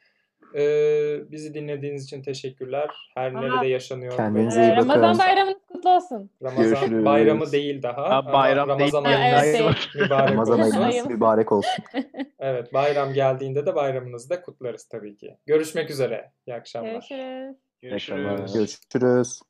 [0.55, 2.89] Ee, bizi dinlediğiniz için teşekkürler.
[3.15, 3.39] Her Aa.
[3.41, 4.15] nerede yaşanıyor.
[4.17, 4.89] Kendinize iyi Ee, bakın.
[4.89, 6.29] Ramazan bayramınız kutlu olsun.
[6.43, 7.05] Ramazan Görüşürüz.
[7.05, 8.09] bayramı değil daha.
[8.09, 8.79] Ha, bayram değil.
[8.79, 9.65] Ramazan Ha, ayı evet, değil.
[9.65, 9.91] var.
[9.95, 10.81] mübarek Ramazan olsun.
[10.81, 11.83] ayınız mübarek olsun.
[12.41, 15.37] Evet bayram geldiğinde de bayramınızı da kutlarız tabii ki.
[15.45, 16.31] Görüşmek üzere.
[16.47, 16.91] İyi akşamlar.
[16.91, 17.55] Görüşürüz.
[17.81, 18.53] Görüşürüz.
[18.53, 19.41] Görüşürüz.